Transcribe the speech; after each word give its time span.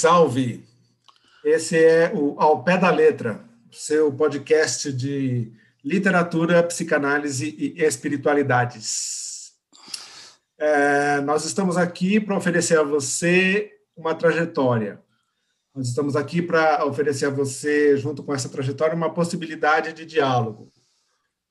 Salve! 0.00 0.64
Esse 1.44 1.76
é 1.76 2.10
o 2.14 2.34
Ao 2.40 2.64
Pé 2.64 2.78
da 2.78 2.90
Letra, 2.90 3.44
seu 3.70 4.10
podcast 4.10 4.90
de 4.90 5.52
literatura, 5.84 6.62
psicanálise 6.62 7.54
e 7.58 7.84
espiritualidades. 7.84 9.52
É, 10.56 11.20
nós 11.20 11.44
estamos 11.44 11.76
aqui 11.76 12.18
para 12.18 12.34
oferecer 12.34 12.78
a 12.78 12.82
você 12.82 13.70
uma 13.94 14.14
trajetória. 14.14 15.02
Nós 15.74 15.88
estamos 15.88 16.16
aqui 16.16 16.40
para 16.40 16.82
oferecer 16.86 17.26
a 17.26 17.30
você, 17.30 17.94
junto 17.98 18.22
com 18.22 18.32
essa 18.32 18.48
trajetória, 18.48 18.96
uma 18.96 19.12
possibilidade 19.12 19.92
de 19.92 20.06
diálogo. 20.06 20.72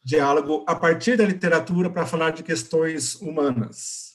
Diálogo 0.04 0.66
a 0.68 0.74
partir 0.74 1.16
da 1.16 1.24
literatura 1.24 1.88
para 1.88 2.04
falar 2.04 2.32
de 2.32 2.42
questões 2.42 3.14
humanas 3.14 4.09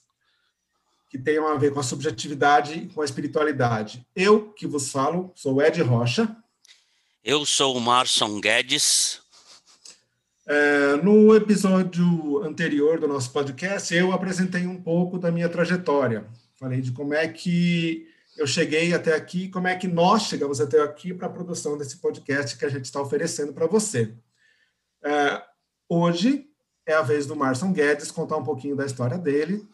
que 1.14 1.18
tenham 1.18 1.46
a 1.46 1.54
ver 1.54 1.72
com 1.72 1.78
a 1.78 1.82
subjetividade 1.84 2.76
e 2.76 2.88
com 2.88 3.00
a 3.00 3.04
espiritualidade. 3.04 4.04
Eu, 4.16 4.50
que 4.50 4.66
vos 4.66 4.90
falo, 4.90 5.30
sou 5.36 5.62
Ed 5.62 5.80
Rocha. 5.80 6.36
Eu 7.22 7.46
sou 7.46 7.76
o 7.76 7.80
Marson 7.80 8.40
Guedes. 8.40 9.20
É, 10.44 10.96
no 10.96 11.32
episódio 11.36 12.42
anterior 12.42 12.98
do 12.98 13.06
nosso 13.06 13.30
podcast, 13.30 13.94
eu 13.94 14.10
apresentei 14.10 14.66
um 14.66 14.82
pouco 14.82 15.16
da 15.16 15.30
minha 15.30 15.48
trajetória. 15.48 16.26
Falei 16.58 16.80
de 16.80 16.90
como 16.90 17.14
é 17.14 17.28
que 17.28 18.08
eu 18.36 18.44
cheguei 18.44 18.92
até 18.92 19.14
aqui, 19.14 19.48
como 19.48 19.68
é 19.68 19.76
que 19.76 19.86
nós 19.86 20.24
chegamos 20.24 20.60
até 20.60 20.82
aqui 20.82 21.14
para 21.14 21.28
a 21.28 21.30
produção 21.30 21.78
desse 21.78 21.98
podcast 21.98 22.58
que 22.58 22.64
a 22.64 22.68
gente 22.68 22.86
está 22.86 23.00
oferecendo 23.00 23.52
para 23.52 23.68
você. 23.68 24.12
É, 25.04 25.40
hoje 25.88 26.50
é 26.84 26.94
a 26.94 27.02
vez 27.02 27.24
do 27.24 27.36
Marson 27.36 27.72
Guedes 27.72 28.10
contar 28.10 28.36
um 28.36 28.44
pouquinho 28.44 28.74
da 28.74 28.84
história 28.84 29.16
dele 29.16 29.64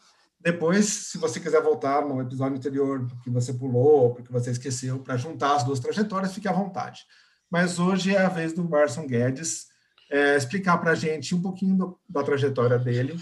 depois, 0.43 0.85
se 0.85 1.17
você 1.17 1.39
quiser 1.39 1.61
voltar 1.61 2.03
no 2.03 2.19
episódio 2.19 2.57
anterior 2.57 3.07
que 3.23 3.29
você 3.29 3.53
pulou, 3.53 4.03
ou 4.03 4.13
porque 4.15 4.31
você 4.31 4.51
esqueceu, 4.51 4.99
para 4.99 5.15
juntar 5.15 5.55
as 5.55 5.63
duas 5.63 5.79
trajetórias, 5.79 6.33
fique 6.33 6.47
à 6.47 6.51
vontade. 6.51 7.05
Mas 7.49 7.77
hoje 7.77 8.15
é 8.15 8.21
a 8.21 8.29
vez 8.29 8.53
do 8.53 8.67
Marson 8.67 9.05
Guedes 9.05 9.67
é, 10.09 10.35
explicar 10.35 10.77
para 10.79 10.91
a 10.91 10.95
gente 10.95 11.35
um 11.35 11.41
pouquinho 11.41 11.77
do, 11.77 11.99
da 12.09 12.23
trajetória 12.23 12.79
dele. 12.79 13.21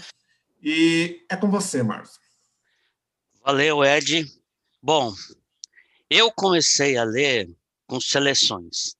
E 0.62 1.24
é 1.30 1.36
com 1.36 1.50
você, 1.50 1.82
Marson. 1.82 2.18
Valeu, 3.44 3.84
Ed. 3.84 4.26
Bom, 4.82 5.14
eu 6.08 6.32
comecei 6.32 6.96
a 6.96 7.04
ler 7.04 7.48
com 7.86 8.00
seleções. 8.00 8.96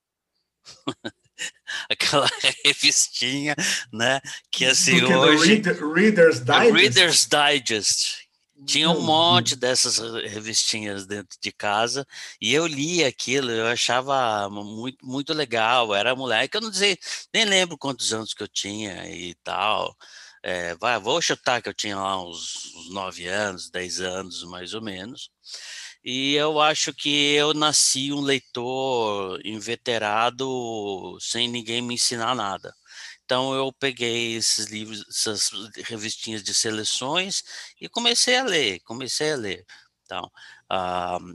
aquela 1.89 2.29
revistinha, 2.63 3.55
né? 3.91 4.19
Que 4.51 4.65
assim 4.65 5.03
hoje. 5.03 5.55
Reader, 5.55 5.93
Reader's 5.93 6.39
Digest. 6.39 6.71
Reader's 6.71 7.27
Digest. 7.27 8.31
Tinha 8.65 8.91
um 8.91 9.01
monte 9.01 9.55
dessas 9.55 9.97
revistinhas 9.97 11.07
dentro 11.07 11.35
de 11.41 11.51
casa 11.51 12.05
e 12.39 12.53
eu 12.53 12.67
li 12.67 13.03
aquilo, 13.03 13.49
eu 13.49 13.65
achava 13.65 14.47
muito, 14.49 15.03
muito 15.03 15.33
legal. 15.33 15.95
Era 15.95 16.15
moleque, 16.15 16.57
eu 16.57 16.61
não 16.61 16.71
sei, 16.71 16.97
nem 17.33 17.43
lembro 17.43 17.75
quantos 17.75 18.13
anos 18.13 18.35
que 18.35 18.43
eu 18.43 18.47
tinha 18.47 19.09
e 19.09 19.33
tal. 19.43 19.97
É, 20.43 20.75
vai, 20.75 20.99
vou 20.99 21.21
chutar 21.21 21.61
que 21.61 21.69
eu 21.69 21.73
tinha 21.73 21.95
lá 21.95 22.23
uns, 22.23 22.73
uns 22.75 22.89
9 22.91 23.27
anos, 23.27 23.69
10 23.69 24.01
anos 24.01 24.43
mais 24.43 24.73
ou 24.73 24.81
menos. 24.81 25.29
E 26.03 26.33
eu 26.35 26.59
acho 26.59 26.93
que 26.93 27.33
eu 27.33 27.53
nasci 27.53 28.11
um 28.11 28.21
leitor 28.21 29.39
inveterado 29.45 31.17
sem 31.19 31.47
ninguém 31.47 31.81
me 31.81 31.93
ensinar 31.95 32.35
nada. 32.35 32.73
Então 33.23 33.53
eu 33.53 33.71
peguei 33.73 34.35
esses 34.35 34.67
livros, 34.67 35.05
essas 35.09 35.51
revistinhas 35.85 36.43
de 36.43 36.53
seleções 36.53 37.43
e 37.79 37.87
comecei 37.87 38.37
a 38.37 38.43
ler, 38.43 38.79
comecei 38.81 39.31
a 39.33 39.35
ler. 39.37 39.65
Então, 40.05 40.29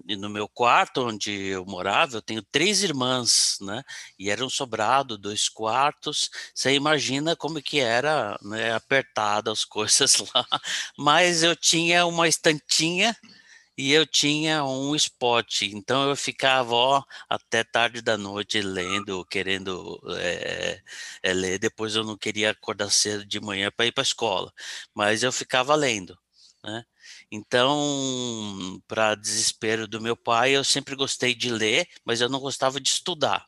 e 0.06 0.16
no 0.16 0.28
meu 0.28 0.49
quarto 0.49 1.06
onde 1.06 1.31
eu 1.31 1.65
morava, 1.65 2.16
eu 2.16 2.22
tenho 2.22 2.43
três 2.43 2.83
irmãs, 2.83 3.56
né? 3.60 3.83
E 4.19 4.31
era 4.31 4.44
um 4.44 4.50
sobrado, 4.50 5.16
dois 5.16 5.48
quartos. 5.48 6.31
Você 6.54 6.75
imagina 6.75 7.37
como 7.37 7.62
que 7.62 7.81
era, 7.81 8.38
né? 8.43 8.75
Apertada 8.75 9.50
as 9.53 9.65
coisas 9.66 10.19
lá. 10.34 10.47
Mas 10.98 11.43
eu 11.43 11.56
tinha 11.56 12.04
uma 12.06 12.28
estantinha 12.28 13.16
e 13.77 13.93
eu 13.93 14.07
tinha 14.07 14.65
um 14.65 14.95
spot, 14.97 15.63
então 15.63 16.09
eu 16.09 16.17
ficava 16.17 16.75
ó, 16.75 17.03
até 17.29 17.63
tarde 17.63 18.01
da 18.01 18.17
noite 18.17 18.61
lendo, 18.63 19.25
querendo 19.27 20.01
é, 20.19 20.83
é, 21.23 21.33
ler. 21.35 21.59
Depois 21.59 21.95
eu 21.95 22.03
não 22.03 22.17
queria 22.17 22.51
acordar 22.51 22.91
cedo 22.91 23.25
de 23.25 23.39
manhã 23.41 23.71
para 23.71 23.87
ir 23.87 23.93
para 23.93 24.03
a 24.03 24.05
escola, 24.05 24.53
mas 24.95 25.23
eu 25.23 25.31
ficava 25.31 25.75
lendo. 25.75 26.19
Né? 26.65 26.85
Então, 27.31 28.83
para 28.89 29.15
desespero 29.15 29.87
do 29.87 30.01
meu 30.01 30.17
pai, 30.17 30.57
eu 30.57 30.65
sempre 30.65 30.97
gostei 30.97 31.35
de 31.35 31.51
ler, 31.51 31.87
mas 32.05 32.21
eu 32.21 32.29
não 32.29 32.41
gostava 32.41 32.81
de 32.81 32.89
estudar, 32.89 33.47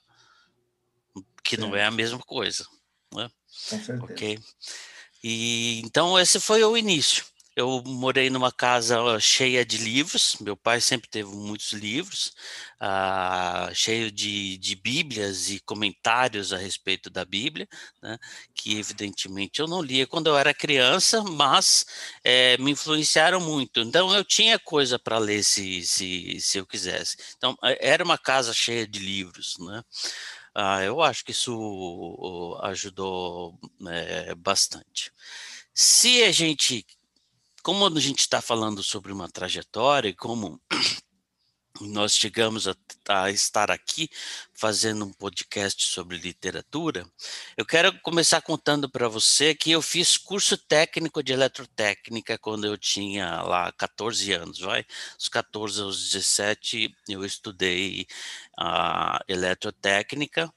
que 1.42 1.56
Sim. 1.56 1.62
não 1.62 1.74
é 1.74 1.84
a 1.84 1.90
mesma 1.90 2.18
coisa. 2.18 2.66
Né? 3.14 3.30
Ok. 4.02 4.38
E 5.24 5.80
então 5.84 6.18
esse 6.18 6.38
foi 6.38 6.62
o 6.62 6.76
início. 6.76 7.24
Eu 7.58 7.82
morei 7.84 8.30
numa 8.30 8.52
casa 8.52 9.18
cheia 9.18 9.66
de 9.66 9.78
livros, 9.78 10.36
meu 10.40 10.56
pai 10.56 10.80
sempre 10.80 11.08
teve 11.10 11.28
muitos 11.30 11.72
livros, 11.72 12.32
uh, 12.80 13.74
cheio 13.74 14.12
de, 14.12 14.56
de 14.58 14.76
bíblias 14.76 15.50
e 15.50 15.58
comentários 15.58 16.52
a 16.52 16.56
respeito 16.56 17.10
da 17.10 17.24
Bíblia, 17.24 17.68
né, 18.00 18.16
que 18.54 18.78
evidentemente 18.78 19.58
eu 19.58 19.66
não 19.66 19.82
lia 19.82 20.06
quando 20.06 20.28
eu 20.28 20.38
era 20.38 20.54
criança, 20.54 21.20
mas 21.24 21.84
é, 22.22 22.56
me 22.58 22.70
influenciaram 22.70 23.40
muito. 23.40 23.80
Então 23.80 24.14
eu 24.14 24.24
tinha 24.24 24.56
coisa 24.60 24.96
para 24.96 25.18
ler 25.18 25.42
se, 25.42 25.84
se, 25.84 26.40
se 26.40 26.58
eu 26.58 26.66
quisesse. 26.66 27.16
Então 27.36 27.56
é, 27.64 27.88
era 27.90 28.04
uma 28.04 28.18
casa 28.18 28.54
cheia 28.54 28.86
de 28.86 29.00
livros, 29.00 29.58
né? 29.58 29.82
Uh, 30.56 30.82
eu 30.84 31.02
acho 31.02 31.24
que 31.24 31.32
isso 31.32 32.56
ajudou 32.62 33.58
é, 33.88 34.32
bastante. 34.36 35.12
Se 35.74 36.22
a 36.22 36.32
gente 36.32 36.84
como 37.62 37.86
a 37.86 38.00
gente 38.00 38.20
está 38.20 38.40
falando 38.40 38.82
sobre 38.82 39.12
uma 39.12 39.28
trajetória 39.28 40.14
como 40.14 40.60
nós 41.80 42.14
chegamos 42.16 42.66
a, 42.66 42.74
a, 43.08 43.30
estar 43.30 43.70
aqui 43.70 44.10
fazendo 44.54 45.04
um 45.04 45.12
podcast 45.12 45.84
sobre 45.86 46.16
literatura, 46.16 47.06
eu 47.56 47.64
quero 47.64 47.96
começar 48.00 48.40
contando 48.40 48.88
para 48.88 49.08
você 49.08 49.54
que 49.54 49.70
eu 49.70 49.80
fiz 49.80 50.16
curso 50.16 50.56
técnico 50.56 51.22
de 51.22 51.32
eletrotécnica 51.32 52.36
quando 52.38 52.66
eu 52.66 52.76
tinha 52.76 53.42
lá 53.42 53.70
14 53.72 54.32
anos, 54.32 54.58
vai? 54.58 54.84
Os 55.18 55.28
14 55.28 55.80
aos 55.80 56.10
17 56.10 56.94
eu 57.08 57.24
estudei 57.24 58.06
a 58.58 59.20
eletrotécnica 59.28 60.52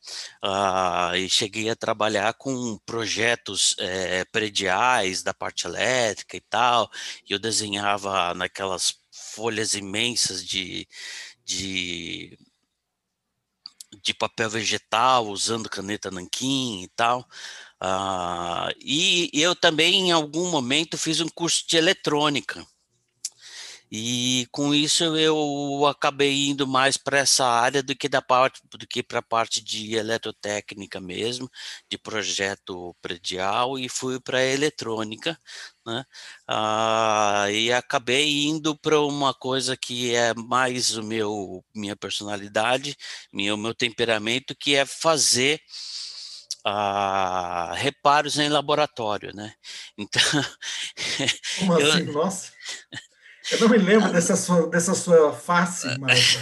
e 1.16 1.30
cheguei 1.30 1.70
a 1.70 1.76
trabalhar 1.76 2.34
com 2.34 2.80
projetos 2.86 3.76
é, 3.78 4.26
prediais 4.26 5.22
da 5.22 5.34
parte 5.34 5.68
elétrica 5.68 6.36
e 6.36 6.42
tal, 6.42 6.90
e 7.30 7.34
eu 7.34 7.40
desenhava 7.40 8.34
naquelas 8.34 9.00
folhas 9.11 9.73
imensas 9.73 10.45
de, 10.45 10.88
de, 11.44 12.38
de 14.01 14.13
papel 14.13 14.49
vegetal, 14.49 15.27
usando 15.27 15.69
caneta 15.69 16.09
nanquim 16.09 16.84
e 16.84 16.87
tal. 16.90 17.22
Uh, 17.81 18.72
e 18.79 19.29
eu 19.34 19.55
também, 19.55 20.09
em 20.09 20.11
algum 20.11 20.49
momento, 20.49 20.97
fiz 20.97 21.19
um 21.19 21.29
curso 21.29 21.67
de 21.67 21.78
eletrônica. 21.78 22.66
E 23.91 24.47
com 24.52 24.73
isso 24.73 25.03
eu 25.17 25.85
acabei 25.85 26.47
indo 26.47 26.66
mais 26.66 26.96
para 26.96 27.20
essa 27.20 27.46
área 27.46 27.84
do 27.84 27.93
que 27.93 28.08
da 28.08 28.22
parte 28.22 28.61
do 28.66 28.88
que 28.88 29.03
para 29.03 29.20
a 29.20 29.22
parte 29.22 29.61
de 29.61 29.96
eletrotécnica 29.96 31.02
mesmo, 31.02 31.49
de 31.90 31.97
projeto 31.97 32.96
predial 33.02 33.78
e 33.78 33.90
fui 33.90 34.17
para 34.20 34.38
a 34.38 34.46
eletrônica, 34.46 35.38
né? 35.85 36.05
Ah, 36.47 37.47
e 37.52 37.72
acabei 37.73 38.46
indo 38.46 38.78
para 38.78 38.99
uma 39.02 39.34
coisa 39.34 39.76
que 39.76 40.16
é 40.16 40.34
mais 40.35 40.96
o 40.96 41.03
meu 41.03 41.64
minha 41.76 41.96
personalidade, 41.96 42.96
meu 43.34 43.58
meu 43.58 43.76
temperamento, 43.76 44.55
que 44.55 44.73
é 44.76 44.85
fazer 44.85 45.61
ah, 46.66 47.73
reparos 47.76 48.38
em 48.38 48.49
laboratório, 48.49 49.35
né? 49.35 49.53
Então, 49.97 50.22
como 51.59 51.79
eu, 51.79 51.91
assim, 51.91 52.03
nossa. 52.05 52.52
Eu 53.52 53.59
não 53.59 53.70
me 53.70 53.78
lembro 53.78 54.12
dessa 54.12 54.36
sua, 54.36 54.70
dessa 54.70 54.94
sua 54.94 55.34
face, 55.34 55.88
mas... 56.00 56.38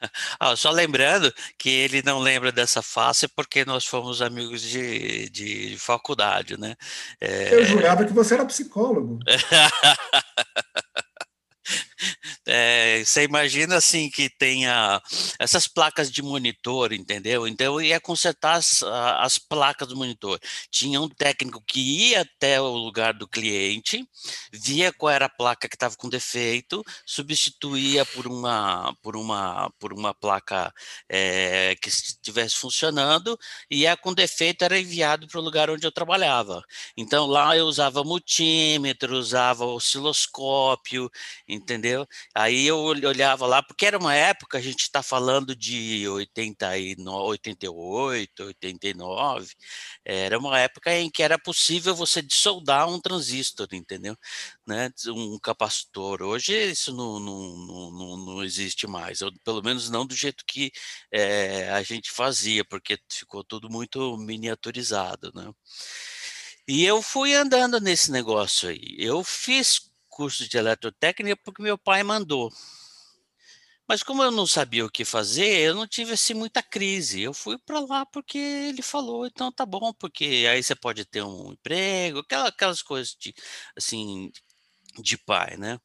Ah, 0.38 0.54
só 0.54 0.70
lembrando 0.70 1.34
que 1.58 1.68
ele 1.68 2.02
não 2.02 2.20
lembra 2.20 2.52
dessa 2.52 2.80
face 2.80 3.26
porque 3.26 3.64
nós 3.64 3.84
fomos 3.84 4.22
amigos 4.22 4.62
de, 4.62 5.28
de 5.28 5.76
faculdade, 5.76 6.56
né? 6.56 6.76
É... 7.20 7.52
Eu 7.52 7.64
jurava 7.64 8.04
que 8.04 8.12
você 8.12 8.34
era 8.34 8.46
psicólogo. 8.46 9.18
é, 12.46 13.02
você 13.04 13.24
imagina 13.24 13.76
assim 13.76 14.10
que 14.10 14.30
tenha 14.30 15.00
essas 15.38 15.66
placas 15.66 16.10
de 16.10 16.22
monitor, 16.22 16.92
entendeu? 16.92 17.46
Então 17.46 17.80
ia 17.80 18.00
consertar 18.00 18.54
as, 18.56 18.82
as 18.82 19.38
placas 19.38 19.88
do 19.88 19.96
monitor. 19.96 20.38
Tinha 20.70 21.00
um 21.00 21.08
técnico 21.08 21.62
que 21.66 21.80
ia 22.10 22.22
até 22.22 22.60
o 22.60 22.68
lugar 22.68 23.14
do 23.14 23.28
cliente, 23.28 24.06
via 24.52 24.92
qual 24.92 25.12
era 25.12 25.26
a 25.26 25.28
placa 25.28 25.68
que 25.68 25.76
estava 25.76 25.96
com 25.96 26.08
defeito, 26.08 26.84
substituía 27.06 28.04
por 28.06 28.26
uma 28.26 28.94
por 29.02 29.16
uma 29.16 29.70
por 29.78 29.92
uma 29.92 30.14
placa 30.14 30.72
é, 31.08 31.76
que 31.80 31.88
estivesse 31.88 32.56
funcionando 32.56 33.38
e 33.70 33.86
a 33.86 33.96
com 33.96 34.14
defeito 34.14 34.64
era 34.64 34.78
enviado 34.78 35.26
para 35.28 35.40
o 35.40 35.42
lugar 35.42 35.70
onde 35.70 35.86
eu 35.86 35.92
trabalhava. 35.92 36.62
Então 36.96 37.26
lá 37.26 37.56
eu 37.56 37.66
usava 37.66 38.04
multímetro, 38.04 39.16
usava 39.16 39.64
osciloscópio, 39.66 41.10
entendeu? 41.46 41.87
Aí 42.34 42.66
eu 42.66 42.78
olhava 42.78 43.46
lá, 43.46 43.62
porque 43.62 43.86
era 43.86 43.98
uma 43.98 44.14
época, 44.14 44.58
a 44.58 44.60
gente 44.60 44.82
está 44.82 45.02
falando 45.02 45.54
de 45.54 46.08
89, 46.08 47.28
88, 47.30 48.42
89, 48.44 49.54
era 50.04 50.38
uma 50.38 50.58
época 50.58 50.92
em 50.94 51.10
que 51.10 51.22
era 51.22 51.38
possível 51.38 51.94
você 51.94 52.22
dissoldar 52.22 52.88
um 52.88 53.00
transistor, 53.00 53.68
entendeu? 53.72 54.16
Né? 54.66 54.90
Um 55.08 55.38
capacitor. 55.38 56.22
Hoje 56.22 56.52
isso 56.70 56.94
não, 56.94 57.18
não, 57.20 57.90
não, 57.90 58.16
não 58.16 58.44
existe 58.44 58.86
mais, 58.86 59.22
ou 59.22 59.32
pelo 59.44 59.62
menos 59.62 59.90
não 59.90 60.06
do 60.06 60.14
jeito 60.14 60.44
que 60.46 60.70
é, 61.12 61.70
a 61.70 61.82
gente 61.82 62.10
fazia, 62.10 62.64
porque 62.64 62.98
ficou 63.10 63.44
tudo 63.44 63.68
muito 63.70 64.16
miniaturizado, 64.18 65.32
né? 65.34 65.52
E 66.68 66.84
eu 66.84 67.00
fui 67.02 67.34
andando 67.34 67.80
nesse 67.80 68.10
negócio 68.10 68.68
aí. 68.68 68.94
Eu 68.98 69.24
fiz 69.24 69.90
curso 70.18 70.48
de 70.48 70.58
eletrotécnica 70.58 71.36
porque 71.44 71.62
meu 71.62 71.78
pai 71.78 72.02
mandou. 72.02 72.52
Mas 73.86 74.02
como 74.02 74.22
eu 74.22 74.32
não 74.32 74.48
sabia 74.48 74.84
o 74.84 74.90
que 74.90 75.04
fazer, 75.04 75.60
eu 75.60 75.74
não 75.76 75.86
tive 75.86 76.12
assim 76.12 76.34
muita 76.34 76.60
crise. 76.60 77.22
Eu 77.22 77.32
fui 77.32 77.56
para 77.56 77.78
lá 77.78 78.04
porque 78.04 78.36
ele 78.36 78.82
falou, 78.82 79.26
então 79.26 79.52
tá 79.52 79.64
bom, 79.64 79.92
porque 79.94 80.44
aí 80.50 80.60
você 80.60 80.74
pode 80.74 81.04
ter 81.04 81.22
um 81.22 81.52
emprego, 81.52 82.18
aquelas, 82.18 82.82
coisas 82.82 83.14
de 83.14 83.32
assim 83.76 84.30
de 84.98 85.16
pai, 85.16 85.56
né? 85.56 85.78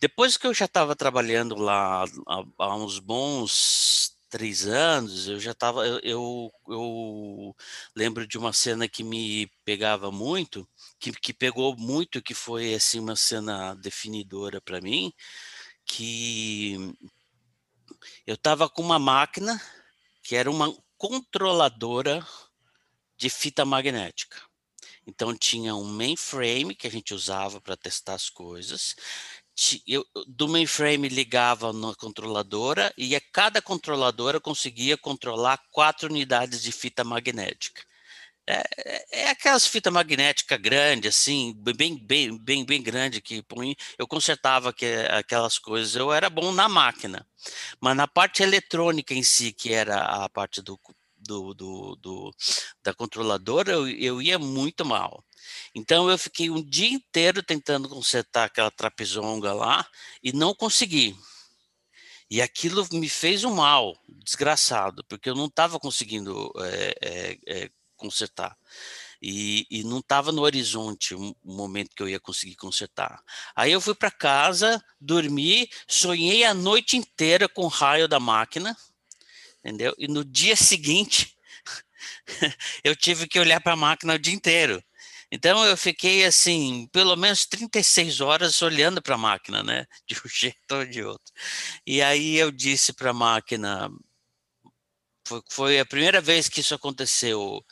Depois 0.00 0.36
que 0.36 0.46
eu 0.46 0.54
já 0.54 0.66
estava 0.66 0.94
trabalhando 0.94 1.56
lá 1.56 2.04
há, 2.04 2.44
há, 2.58 2.76
uns 2.76 3.00
bons 3.00 4.11
três 4.32 4.66
anos, 4.66 5.28
eu 5.28 5.38
já 5.38 5.50
estava, 5.50 5.86
eu, 5.86 6.00
eu, 6.02 6.52
eu 6.66 7.56
lembro 7.94 8.26
de 8.26 8.38
uma 8.38 8.50
cena 8.50 8.88
que 8.88 9.04
me 9.04 9.46
pegava 9.62 10.10
muito, 10.10 10.66
que, 10.98 11.12
que 11.12 11.34
pegou 11.34 11.76
muito, 11.76 12.22
que 12.22 12.32
foi 12.32 12.72
assim 12.72 12.98
uma 12.98 13.14
cena 13.14 13.74
definidora 13.74 14.58
para 14.58 14.80
mim, 14.80 15.12
que 15.84 16.94
eu 18.26 18.34
estava 18.36 18.70
com 18.70 18.80
uma 18.80 18.98
máquina 18.98 19.60
que 20.22 20.34
era 20.34 20.50
uma 20.50 20.74
controladora 20.96 22.26
de 23.18 23.28
fita 23.28 23.66
magnética. 23.66 24.40
Então 25.06 25.36
tinha 25.36 25.74
um 25.74 25.84
mainframe 25.84 26.74
que 26.74 26.86
a 26.86 26.90
gente 26.90 27.12
usava 27.12 27.60
para 27.60 27.76
testar 27.76 28.14
as 28.14 28.30
coisas. 28.30 28.96
Eu, 29.86 30.04
do 30.26 30.48
mainframe 30.48 31.08
ligava 31.08 31.72
na 31.72 31.94
controladora 31.94 32.92
e 32.96 33.14
a 33.14 33.20
cada 33.32 33.62
controladora 33.62 34.40
conseguia 34.40 34.96
controlar 34.96 35.60
quatro 35.70 36.08
unidades 36.08 36.62
de 36.62 36.72
fita 36.72 37.04
magnética. 37.04 37.82
É, 38.46 38.62
é, 38.76 39.20
é 39.22 39.30
aquelas 39.30 39.66
fitas 39.66 39.92
magnéticas 39.92 40.58
grandes, 40.60 41.16
assim, 41.16 41.54
bem, 41.76 41.96
bem, 41.96 42.36
bem, 42.36 42.64
bem 42.64 42.82
grande 42.82 43.20
que 43.20 43.42
põe. 43.42 43.76
Eu 43.96 44.06
consertava 44.06 44.72
que, 44.72 44.86
aquelas 45.10 45.58
coisas. 45.58 45.94
Eu 45.94 46.12
era 46.12 46.28
bom 46.28 46.52
na 46.52 46.68
máquina, 46.68 47.26
mas 47.80 47.96
na 47.96 48.08
parte 48.08 48.42
eletrônica 48.42 49.14
em 49.14 49.22
si, 49.22 49.52
que 49.52 49.72
era 49.72 50.24
a 50.24 50.28
parte 50.28 50.60
do, 50.60 50.78
do, 51.16 51.54
do, 51.54 51.96
do 51.96 52.34
da 52.82 52.92
controladora, 52.94 53.72
eu, 53.72 53.88
eu 53.88 54.22
ia 54.22 54.38
muito 54.38 54.84
mal. 54.84 55.24
Então 55.74 56.10
eu 56.10 56.18
fiquei 56.18 56.50
um 56.50 56.62
dia 56.62 56.88
inteiro 56.88 57.42
tentando 57.42 57.88
consertar 57.88 58.44
aquela 58.44 58.70
trapezonga 58.70 59.52
lá 59.52 59.86
e 60.22 60.32
não 60.32 60.54
consegui. 60.54 61.16
E 62.30 62.40
aquilo 62.40 62.88
me 62.92 63.10
fez 63.10 63.44
um 63.44 63.54
mal 63.54 63.94
desgraçado, 64.08 65.04
porque 65.04 65.28
eu 65.28 65.34
não 65.34 65.46
estava 65.46 65.78
conseguindo 65.78 66.50
é, 66.60 66.94
é, 67.02 67.38
é, 67.46 67.70
consertar. 67.94 68.56
E, 69.20 69.66
e 69.70 69.84
não 69.84 69.98
estava 69.98 70.32
no 70.32 70.40
horizonte 70.40 71.14
o 71.14 71.36
momento 71.44 71.94
que 71.94 72.02
eu 72.02 72.08
ia 72.08 72.18
conseguir 72.18 72.56
consertar. 72.56 73.22
Aí 73.54 73.70
eu 73.70 73.82
fui 73.82 73.94
para 73.94 74.10
casa, 74.10 74.82
dormi, 74.98 75.68
sonhei 75.86 76.42
a 76.42 76.54
noite 76.54 76.96
inteira 76.96 77.48
com 77.48 77.64
o 77.64 77.68
raio 77.68 78.08
da 78.08 78.18
máquina, 78.18 78.74
entendeu? 79.58 79.94
E 79.98 80.08
no 80.08 80.24
dia 80.24 80.56
seguinte 80.56 81.36
eu 82.82 82.96
tive 82.96 83.28
que 83.28 83.38
olhar 83.38 83.60
para 83.60 83.74
a 83.74 83.76
máquina 83.76 84.14
o 84.14 84.18
dia 84.18 84.34
inteiro. 84.34 84.82
Então 85.34 85.64
eu 85.64 85.78
fiquei 85.78 86.26
assim, 86.26 86.86
pelo 86.92 87.16
menos 87.16 87.46
36 87.46 88.20
horas 88.20 88.60
olhando 88.60 89.00
para 89.00 89.14
a 89.14 89.18
máquina, 89.18 89.62
né? 89.62 89.86
De 90.06 90.14
um 90.16 90.28
jeito 90.28 90.74
ou 90.74 90.84
de 90.84 91.02
outro. 91.02 91.32
E 91.86 92.02
aí 92.02 92.36
eu 92.36 92.50
disse 92.52 92.92
para 92.92 93.10
a 93.10 93.14
máquina, 93.14 93.90
foi, 95.26 95.42
foi, 95.50 95.80
a 95.80 95.86
primeira 95.86 96.20
vez 96.20 96.48
que 96.48 96.60
isso 96.60 96.74
aconteceu. 96.74 97.64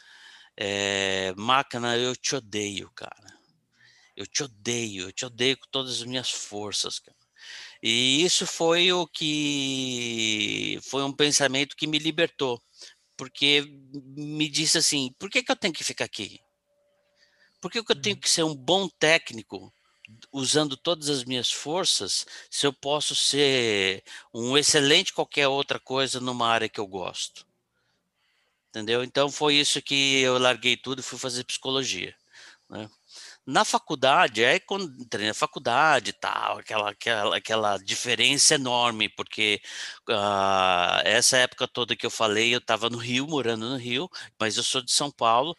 É, 0.57 1.35
máquina, 1.37 1.97
eu 1.99 2.17
te 2.17 2.37
odeio, 2.37 2.91
cara. 2.95 3.39
Eu 4.17 4.27
te 4.27 4.43
odeio, 4.45 5.05
eu 5.09 5.13
te 5.13 5.27
odeio 5.27 5.59
com 5.59 5.67
todas 5.71 5.93
as 6.01 6.05
minhas 6.05 6.31
forças, 6.31 6.99
cara. 6.99 7.17
E 7.83 8.25
isso 8.25 8.47
foi 8.47 8.93
o 8.93 9.07
que 9.07 10.79
foi 10.85 11.03
um 11.05 11.13
pensamento 11.13 11.77
que 11.77 11.87
me 11.87 11.99
libertou, 11.99 12.63
porque 13.17 13.65
me 14.17 14.49
disse 14.49 14.79
assim: 14.79 15.13
por 15.19 15.31
que, 15.31 15.43
que 15.43 15.53
eu 15.53 15.57
tenho 15.57 15.75
que 15.75 15.85
ficar 15.85 16.05
aqui? 16.07 16.41
Por 17.61 17.71
que, 17.71 17.83
que 17.83 17.93
eu 17.93 18.01
tenho 18.01 18.17
uhum. 18.17 18.21
que 18.21 18.31
ser 18.31 18.45
um 18.45 18.55
bom 18.55 18.89
técnico 18.89 19.73
usando 20.33 20.77
todas 20.77 21.09
as 21.09 21.25
minhas 21.25 21.53
forças 21.53 22.27
se 22.51 22.67
eu 22.67 22.73
posso 22.73 23.15
ser 23.15 24.03
um 24.35 24.59
excelente 24.59 25.13
qualquer 25.13 25.47
outra 25.49 25.79
coisa 25.79 26.21
numa 26.21 26.49
área 26.49 26.69
que 26.69 26.81
eu 26.81 26.87
gosto? 26.87 27.47
entendeu? 28.71 29.05
Então 29.05 29.31
foi 29.31 29.57
isso 29.57 29.83
que 29.83 30.21
eu 30.23 30.39
larguei 30.39 30.77
tudo 30.77 31.01
e 31.01 31.03
fui 31.03 31.19
fazer 31.19 31.45
psicologia, 31.45 32.15
né? 32.69 32.89
Na 33.47 33.65
faculdade, 33.65 34.45
aí 34.45 34.61
quando 34.61 34.85
entrei 35.03 35.27
na 35.27 35.35
faculdade 35.35 36.13
tal, 36.13 36.59
aquela, 36.59 36.91
aquela, 36.91 37.37
aquela 37.37 37.79
diferença 37.79 38.55
enorme, 38.55 39.09
porque 39.09 39.61
uh, 40.09 41.01
essa 41.05 41.39
época 41.39 41.67
toda 41.67 41.97
que 41.97 42.07
eu 42.07 42.11
falei, 42.11 42.55
eu 42.55 42.59
estava 42.59 42.89
no 42.91 42.99
Rio, 42.99 43.27
morando 43.27 43.69
no 43.71 43.77
Rio, 43.77 44.09
mas 44.39 44.57
eu 44.57 44.63
sou 44.63 44.83
de 44.83 44.93
São 44.93 45.11
Paulo, 45.11 45.57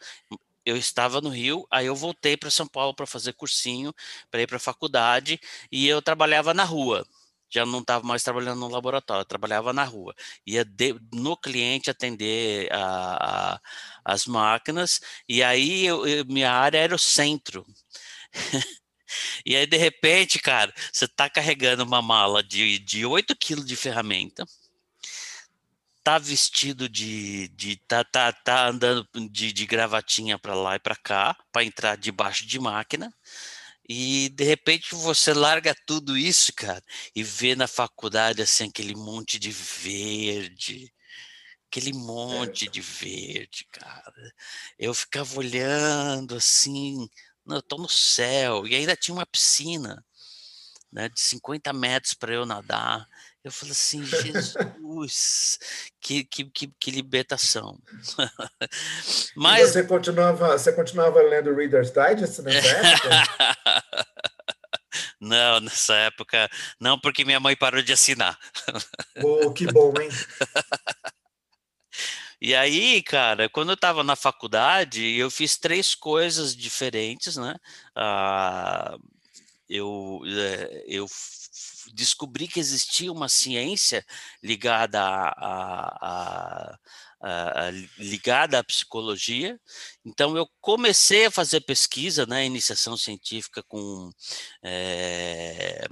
eu 0.64 0.76
estava 0.76 1.20
no 1.20 1.28
Rio, 1.28 1.66
aí 1.70 1.86
eu 1.86 1.94
voltei 1.96 2.36
para 2.36 2.50
São 2.50 2.66
Paulo 2.66 2.94
para 2.94 3.06
fazer 3.06 3.32
cursinho, 3.34 3.92
para 4.30 4.42
ir 4.42 4.46
para 4.46 4.56
a 4.56 4.60
faculdade, 4.60 5.40
e 5.70 5.86
eu 5.88 6.02
trabalhava 6.02 6.54
na 6.54 6.64
rua, 6.64 7.06
já 7.50 7.66
não 7.66 7.80
estava 7.80 8.06
mais 8.06 8.22
trabalhando 8.22 8.60
no 8.60 8.68
laboratório, 8.68 9.24
trabalhava 9.26 9.72
na 9.74 9.84
rua. 9.84 10.14
Ia 10.46 10.64
de, 10.64 10.94
no 11.12 11.36
cliente 11.36 11.90
atender 11.90 12.72
a, 12.72 13.54
a, 13.56 13.60
as 14.04 14.26
máquinas, 14.26 15.00
e 15.28 15.42
aí 15.42 15.84
eu, 15.86 16.06
eu, 16.06 16.24
minha 16.24 16.50
área 16.50 16.78
era 16.78 16.94
o 16.94 16.98
centro. 16.98 17.66
e 19.46 19.56
aí, 19.56 19.66
de 19.66 19.76
repente, 19.76 20.38
cara, 20.38 20.72
você 20.92 21.04
está 21.04 21.28
carregando 21.30 21.84
uma 21.84 22.02
mala 22.02 22.42
de, 22.42 22.78
de 22.78 23.04
8 23.06 23.36
quilos 23.36 23.66
de 23.66 23.76
ferramenta, 23.76 24.44
tá 26.02 26.18
vestido 26.18 26.88
de, 26.88 27.48
de 27.48 27.76
tá, 27.76 28.04
tá, 28.04 28.32
tá 28.32 28.68
andando 28.68 29.06
de, 29.30 29.52
de 29.52 29.66
gravatinha 29.66 30.38
para 30.38 30.54
lá 30.54 30.76
e 30.76 30.78
para 30.78 30.96
cá, 30.96 31.36
para 31.52 31.64
entrar 31.64 31.96
debaixo 31.96 32.46
de 32.46 32.58
máquina, 32.58 33.12
e 33.88 34.28
de 34.30 34.44
repente 34.44 34.94
você 34.94 35.32
larga 35.34 35.74
tudo 35.86 36.16
isso, 36.16 36.52
cara, 36.54 36.82
e 37.14 37.22
vê 37.22 37.54
na 37.54 37.66
faculdade 37.66 38.42
assim 38.42 38.68
aquele 38.68 38.94
monte 38.94 39.38
de 39.38 39.50
verde, 39.50 40.92
aquele 41.70 41.92
monte 41.92 42.68
de 42.68 42.80
verde, 42.80 43.66
cara. 43.72 44.34
Eu 44.78 44.94
ficava 44.94 45.38
olhando 45.38 46.36
assim, 46.36 47.08
não, 47.44 47.56
eu 47.56 47.62
tô 47.62 47.76
no 47.78 47.88
céu, 47.88 48.66
e 48.66 48.74
ainda 48.74 48.96
tinha 48.96 49.14
uma 49.14 49.26
piscina, 49.26 50.04
né, 50.92 51.08
de 51.08 51.20
50 51.20 51.72
metros 51.72 52.14
para 52.14 52.34
eu 52.34 52.44
nadar. 52.46 53.08
Eu 53.44 53.50
falei 53.50 53.72
assim, 53.72 54.04
Jesus, 54.04 55.58
que, 56.00 56.22
que, 56.24 56.44
que, 56.44 56.72
que, 56.78 56.90
libertação. 56.92 57.76
Mas... 59.34 59.70
E 59.70 59.72
você 59.72 59.82
continuava, 59.84 60.56
você 60.56 60.72
continuava 60.72 61.20
lendo 61.22 61.54
Reader's 61.54 61.90
Digest 61.90 62.40
nessa 62.42 62.68
época? 62.68 63.08
Não, 65.18 65.60
nessa 65.60 65.94
época, 65.94 66.50
não, 66.78 66.98
porque 66.98 67.24
minha 67.24 67.40
mãe 67.40 67.56
parou 67.56 67.80
de 67.80 67.92
assinar. 67.92 68.38
Oh, 69.22 69.50
que 69.50 69.66
bom, 69.66 69.94
hein? 69.98 70.10
E 72.40 72.54
aí, 72.54 73.02
cara, 73.02 73.48
quando 73.48 73.70
eu 73.70 73.74
estava 73.74 74.02
na 74.02 74.16
faculdade, 74.16 75.16
eu 75.16 75.30
fiz 75.30 75.56
três 75.56 75.94
coisas 75.94 76.54
diferentes, 76.56 77.36
né? 77.36 77.56
Ah, 77.94 78.98
eu, 79.68 80.20
é, 80.26 80.84
eu 80.88 81.06
descobri 81.92 82.48
que 82.48 82.60
existia 82.60 83.12
uma 83.12 83.28
ciência 83.28 84.04
ligada 84.42 85.00
a, 85.00 86.78
ligada 87.98 88.58
à 88.58 88.64
psicologia. 88.64 89.58
Então, 90.04 90.36
eu 90.36 90.48
comecei 90.60 91.26
a 91.26 91.30
fazer 91.30 91.60
pesquisa, 91.60 92.26
né, 92.26 92.44
iniciação 92.44 92.96
científica 92.96 93.62
com, 93.62 94.10
é, 94.62 95.86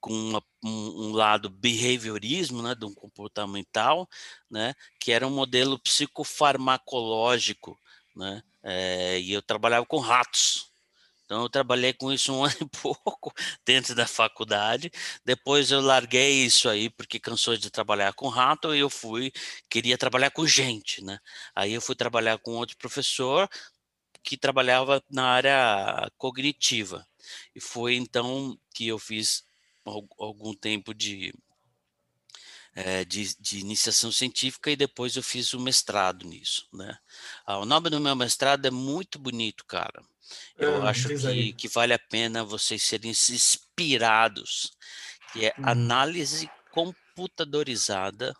com 0.00 0.12
uma, 0.12 0.42
um, 0.64 1.08
um, 1.08 1.12
lado 1.12 1.48
behaviorismo, 1.48 2.62
né, 2.62 2.74
de 2.74 2.84
um 2.84 2.94
comportamental, 2.94 4.08
né, 4.50 4.74
que 4.98 5.12
era 5.12 5.26
um 5.26 5.30
modelo 5.30 5.78
psicofarmacológico, 5.78 7.78
né, 8.16 8.42
é, 8.64 9.20
e 9.20 9.32
eu 9.32 9.42
trabalhava 9.42 9.86
com 9.86 9.98
ratos. 9.98 10.71
Então 11.32 11.44
eu 11.44 11.48
trabalhei 11.48 11.94
com 11.94 12.12
isso 12.12 12.30
um 12.30 12.44
ano 12.44 12.56
e 12.60 12.68
pouco 12.68 13.32
dentro 13.64 13.94
da 13.94 14.06
faculdade. 14.06 14.92
Depois 15.24 15.70
eu 15.70 15.80
larguei 15.80 16.44
isso 16.44 16.68
aí 16.68 16.90
porque 16.90 17.18
cansou 17.18 17.56
de 17.56 17.70
trabalhar 17.70 18.12
com 18.12 18.28
rato 18.28 18.74
e 18.74 18.80
eu 18.80 18.90
fui 18.90 19.32
queria 19.70 19.96
trabalhar 19.96 20.30
com 20.30 20.46
gente, 20.46 21.02
né? 21.02 21.18
Aí 21.54 21.72
eu 21.72 21.80
fui 21.80 21.94
trabalhar 21.94 22.36
com 22.38 22.52
outro 22.52 22.76
professor 22.76 23.48
que 24.22 24.36
trabalhava 24.36 25.02
na 25.10 25.24
área 25.26 26.10
cognitiva. 26.18 27.06
E 27.54 27.60
foi 27.60 27.94
então 27.96 28.58
que 28.74 28.88
eu 28.88 28.98
fiz 28.98 29.42
algum 30.18 30.54
tempo 30.54 30.92
de 30.94 31.32
é, 32.74 33.04
de, 33.06 33.34
de, 33.40 33.58
iniciação 33.58 34.12
científica 34.12 34.70
e 34.70 34.76
depois 34.76 35.16
eu 35.16 35.22
fiz 35.22 35.52
o 35.54 35.60
mestrado 35.60 36.26
nisso, 36.26 36.68
né? 36.72 36.96
Ah, 37.46 37.58
o 37.58 37.66
nome 37.66 37.90
do 37.90 38.00
meu 38.00 38.16
mestrado 38.16 38.66
é 38.66 38.70
muito 38.70 39.18
bonito, 39.18 39.64
cara. 39.66 40.02
Eu 40.56 40.82
ah, 40.82 40.90
acho 40.90 41.08
que, 41.08 41.52
que, 41.52 41.68
vale 41.68 41.92
a 41.92 41.98
pena 41.98 42.44
vocês 42.44 42.82
serem 42.82 43.10
inspirados, 43.10 44.72
que 45.32 45.46
é 45.46 45.54
hum. 45.58 45.62
análise 45.64 46.50
computadorizada 46.70 48.34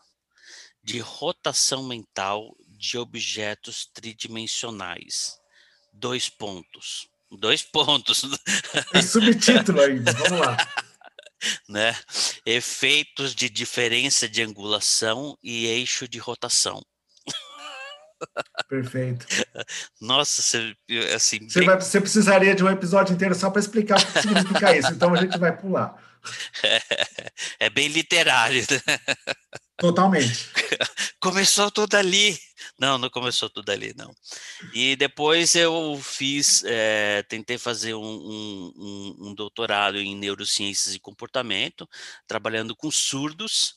de 0.83 0.99
rotação 0.99 1.85
mental 1.85 2.57
de 2.69 2.99
objetos 2.99 3.87
tridimensionais. 3.93 5.39
Dois 5.93 6.29
pontos. 6.29 7.09
Dois 7.31 7.63
pontos. 7.63 8.23
Tem 8.93 9.03
subtítulo 9.03 9.81
ainda, 9.81 10.13
vamos 10.15 10.41
lá. 10.41 10.57
né? 11.69 11.97
Efeitos 12.45 13.35
de 13.35 13.49
diferença 13.49 14.29
de 14.29 14.43
angulação 14.43 15.39
e 15.43 15.67
eixo 15.67 16.09
de 16.09 16.19
rotação. 16.19 16.83
Perfeito. 18.69 19.27
Nossa, 20.01 20.43
você, 20.43 20.75
assim. 21.15 21.49
Você, 21.49 21.61
bem... 21.61 21.69
vai, 21.69 21.81
você 21.81 22.01
precisaria 22.01 22.55
de 22.55 22.65
um 22.65 22.69
episódio 22.69 23.15
inteiro 23.15 23.35
só 23.35 23.51
para 23.51 23.61
explicar 23.61 24.01
o 24.01 24.07
que 24.07 24.23
significa 24.23 24.77
isso, 24.77 24.93
então 24.93 25.15
a 25.15 25.17
gente 25.17 25.39
vai 25.39 25.57
pular. 25.57 25.97
É, 26.63 26.81
é 27.67 27.71
bem 27.71 27.89
literário. 27.89 28.63
Né? 28.63 28.99
Totalmente. 29.77 30.49
Começou 31.21 31.71
tudo 31.71 31.97
ali. 31.97 32.39
Não, 32.79 32.97
não 32.99 33.11
começou 33.11 33.51
tudo 33.51 33.71
ali, 33.71 33.93
não. 33.97 34.15
E 34.73 34.95
depois 34.97 35.55
eu 35.57 36.01
fiz, 36.03 36.63
é, 36.65 37.25
tentei 37.25 37.59
fazer 37.59 37.95
um, 37.95 38.01
um, 38.01 39.17
um, 39.19 39.35
doutorado 39.35 39.99
em 39.99 40.15
neurociências 40.15 40.95
e 40.95 41.01
comportamento, 41.01 41.89
trabalhando 42.27 42.77
com 42.77 42.91
surdos, 42.91 43.75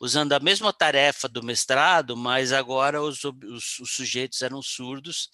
usando 0.00 0.32
a 0.32 0.40
mesma 0.40 0.72
tarefa 0.72 1.28
do 1.28 1.42
mestrado, 1.42 2.16
mas 2.16 2.52
agora 2.52 3.02
os, 3.02 3.24
os, 3.24 3.78
os 3.80 3.90
sujeitos 3.90 4.42
eram 4.42 4.62
surdos. 4.62 5.30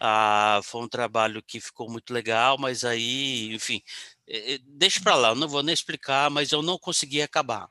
Ah, 0.00 0.60
foi 0.64 0.82
um 0.82 0.88
trabalho 0.88 1.42
que 1.42 1.60
ficou 1.60 1.90
muito 1.90 2.12
legal, 2.12 2.58
mas 2.58 2.84
aí, 2.84 3.54
enfim, 3.54 3.82
é, 4.28 4.58
deixa 4.64 5.00
para 5.00 5.14
lá, 5.14 5.28
eu 5.30 5.34
não 5.34 5.48
vou 5.48 5.62
nem 5.62 5.72
explicar, 5.72 6.30
mas 6.30 6.52
eu 6.52 6.62
não 6.62 6.78
consegui 6.78 7.22
acabar 7.22 7.68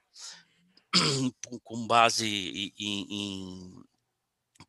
com 1.64 1.88
base 1.88 2.74
em, 2.80 3.08
em 3.10 3.84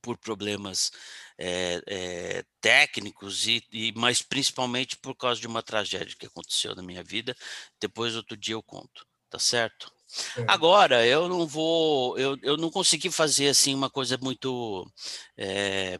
por 0.01 0.17
problemas 0.17 0.93
é, 1.37 1.83
é, 1.87 2.45
técnicos 2.61 3.47
e, 3.47 3.63
e, 3.73 3.93
mas 3.97 4.23
principalmente 4.23 4.97
por 4.97 5.15
causa 5.15 5.41
de 5.41 5.47
uma 5.47 5.63
tragédia 5.63 6.17
que 6.17 6.27
aconteceu 6.27 6.75
na 6.75 6.83
minha 6.83 7.03
vida. 7.03 7.37
Depois 7.81 8.15
outro 8.15 8.37
dia 8.37 8.55
eu 8.55 8.63
conto, 8.63 9.07
tá 9.29 9.39
certo? 9.39 9.93
É. 10.37 10.45
Agora 10.49 11.07
eu 11.07 11.29
não 11.29 11.47
vou, 11.47 12.19
eu, 12.19 12.37
eu 12.43 12.57
não 12.57 12.71
consegui 12.71 13.11
fazer 13.11 13.49
assim 13.49 13.75
uma 13.75 13.91
coisa 13.91 14.19
muito 14.21 14.91
é, 15.37 15.99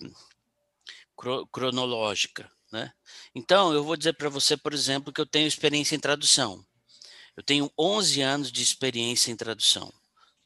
cronológica, 1.53 2.51
né? 2.73 2.93
Então 3.35 3.73
eu 3.73 3.85
vou 3.85 3.97
dizer 3.97 4.15
para 4.15 4.29
você, 4.29 4.57
por 4.57 4.73
exemplo, 4.73 5.13
que 5.13 5.21
eu 5.21 5.27
tenho 5.27 5.47
experiência 5.47 5.95
em 5.95 6.01
tradução. 6.01 6.65
Eu 7.37 7.43
tenho 7.43 7.71
11 7.79 8.21
anos 8.21 8.53
de 8.53 8.63
experiência 8.63 9.31
em 9.31 9.37
tradução. 9.37 9.93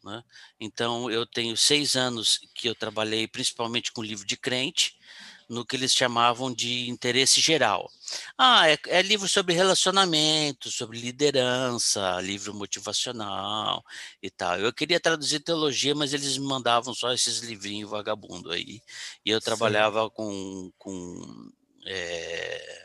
Né? 0.04 0.22
Então, 0.58 1.10
eu 1.10 1.24
tenho 1.24 1.56
seis 1.56 1.94
anos 1.94 2.40
que 2.54 2.68
eu 2.68 2.74
trabalhei 2.74 3.28
principalmente 3.28 3.92
com 3.92 4.02
livro 4.02 4.26
de 4.26 4.36
crente, 4.36 4.96
no 5.48 5.64
que 5.64 5.76
eles 5.76 5.92
chamavam 5.92 6.52
de 6.52 6.88
interesse 6.88 7.40
geral. 7.40 7.90
Ah, 8.36 8.68
é, 8.68 8.78
é 8.88 9.02
livro 9.02 9.28
sobre 9.28 9.54
relacionamento, 9.54 10.70
sobre 10.70 10.98
liderança, 10.98 12.20
livro 12.20 12.54
motivacional 12.54 13.82
e 14.22 14.30
tal. 14.30 14.58
Eu 14.58 14.72
queria 14.72 15.00
traduzir 15.00 15.40
teologia, 15.40 15.94
mas 15.94 16.12
eles 16.12 16.36
me 16.38 16.46
mandavam 16.46 16.94
só 16.94 17.12
esses 17.12 17.38
livrinhos 17.40 17.90
vagabundo 17.90 18.50
aí. 18.50 18.80
E 19.24 19.30
eu 19.30 19.40
trabalhava 19.40 20.04
Sim. 20.04 20.10
com, 20.14 20.72
com 20.78 21.52
é, 21.86 22.82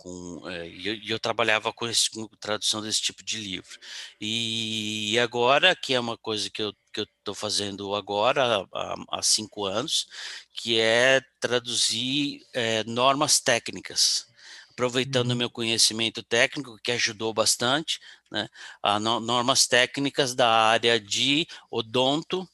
com 0.00 0.48
é, 0.48 0.68
eu, 0.68 0.98
eu, 1.06 1.20
trabalhava 1.20 1.72
com, 1.72 1.86
esse, 1.86 2.10
com, 2.10 2.26
tradução 2.40 2.80
desse 2.80 3.02
tipo 3.02 3.22
de 3.22 3.38
livro 3.38 3.78
e 4.20 5.18
agora 5.18 5.76
que 5.76 5.92
é 5.94 6.00
uma 6.00 6.16
coisa 6.16 6.48
que 6.48 6.62
eu 6.62 6.72
que 6.92 7.00
eu 7.00 7.04
estou 7.18 7.34
fazendo 7.34 7.94
agora 7.94 8.66
há, 8.72 8.94
há, 9.10 9.22
cinco 9.22 9.64
anos 9.64 10.06
que 10.54 10.78
é 10.78 11.20
traduzir 11.40 12.42
é, 12.52 12.84
normas 12.84 13.40
técnicas 13.40 14.26
aproveitando 14.70 15.28
o 15.28 15.30
uhum. 15.32 15.38
meu 15.38 15.50
conhecimento 15.50 16.22
técnico 16.22 16.78
que 16.82 16.92
ajudou 16.92 17.32
bastante 17.34 18.00
né 18.30 18.48
a 18.82 18.98
no, 18.98 19.20
normas 19.20 19.66
técnicas 19.66 20.34
da 20.34 20.48
área 20.48 20.98
de 21.00 21.46
odonto 21.70 22.48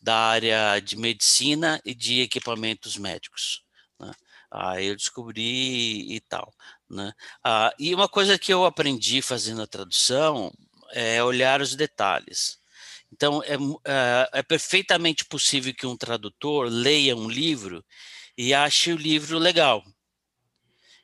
da 0.00 0.16
área 0.16 0.80
de 0.80 0.96
medicina 0.96 1.80
e 1.84 1.94
de 1.94 2.20
equipamentos 2.20 2.96
médicos 2.96 3.62
né? 3.98 4.12
Aí 4.50 4.86
eu 4.86 4.96
descobri 4.96 6.12
e 6.12 6.20
tal. 6.20 6.52
Né? 6.88 7.12
Ah, 7.44 7.72
e 7.78 7.94
uma 7.94 8.08
coisa 8.08 8.38
que 8.38 8.52
eu 8.52 8.64
aprendi 8.64 9.22
fazendo 9.22 9.62
a 9.62 9.66
tradução 9.66 10.52
é 10.92 11.22
olhar 11.22 11.60
os 11.60 11.76
detalhes. 11.76 12.59
Então, 13.12 13.42
é, 13.44 13.54
é, 13.86 14.40
é 14.40 14.42
perfeitamente 14.42 15.24
possível 15.24 15.74
que 15.74 15.86
um 15.86 15.96
tradutor 15.96 16.68
leia 16.70 17.16
um 17.16 17.28
livro 17.28 17.84
e 18.36 18.54
ache 18.54 18.92
o 18.92 18.96
livro 18.96 19.38
legal. 19.38 19.82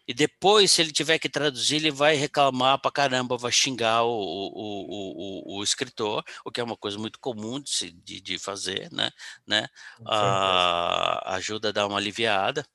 E 0.06 0.14
depois, 0.14 0.70
se 0.70 0.80
ele 0.80 0.92
tiver 0.92 1.18
que 1.18 1.28
traduzir, 1.28 1.76
ele 1.76 1.90
vai 1.90 2.14
reclamar 2.14 2.80
pra 2.80 2.90
caramba, 2.90 3.36
vai 3.36 3.50
xingar 3.50 4.04
o, 4.04 4.10
o, 4.10 5.54
o, 5.54 5.58
o, 5.58 5.62
escritor, 5.64 6.24
o 6.44 6.50
que 6.50 6.60
é 6.60 6.64
uma 6.64 6.76
coisa 6.76 6.98
muito 6.98 7.18
comum 7.18 7.60
de, 7.60 7.90
de, 7.90 8.20
de 8.20 8.38
fazer, 8.38 8.88
né? 8.92 9.10
né? 9.46 9.68
Ah, 10.06 11.34
ajuda 11.34 11.70
a 11.70 11.72
dar 11.72 11.86
uma 11.86 11.98
aliviada. 11.98 12.66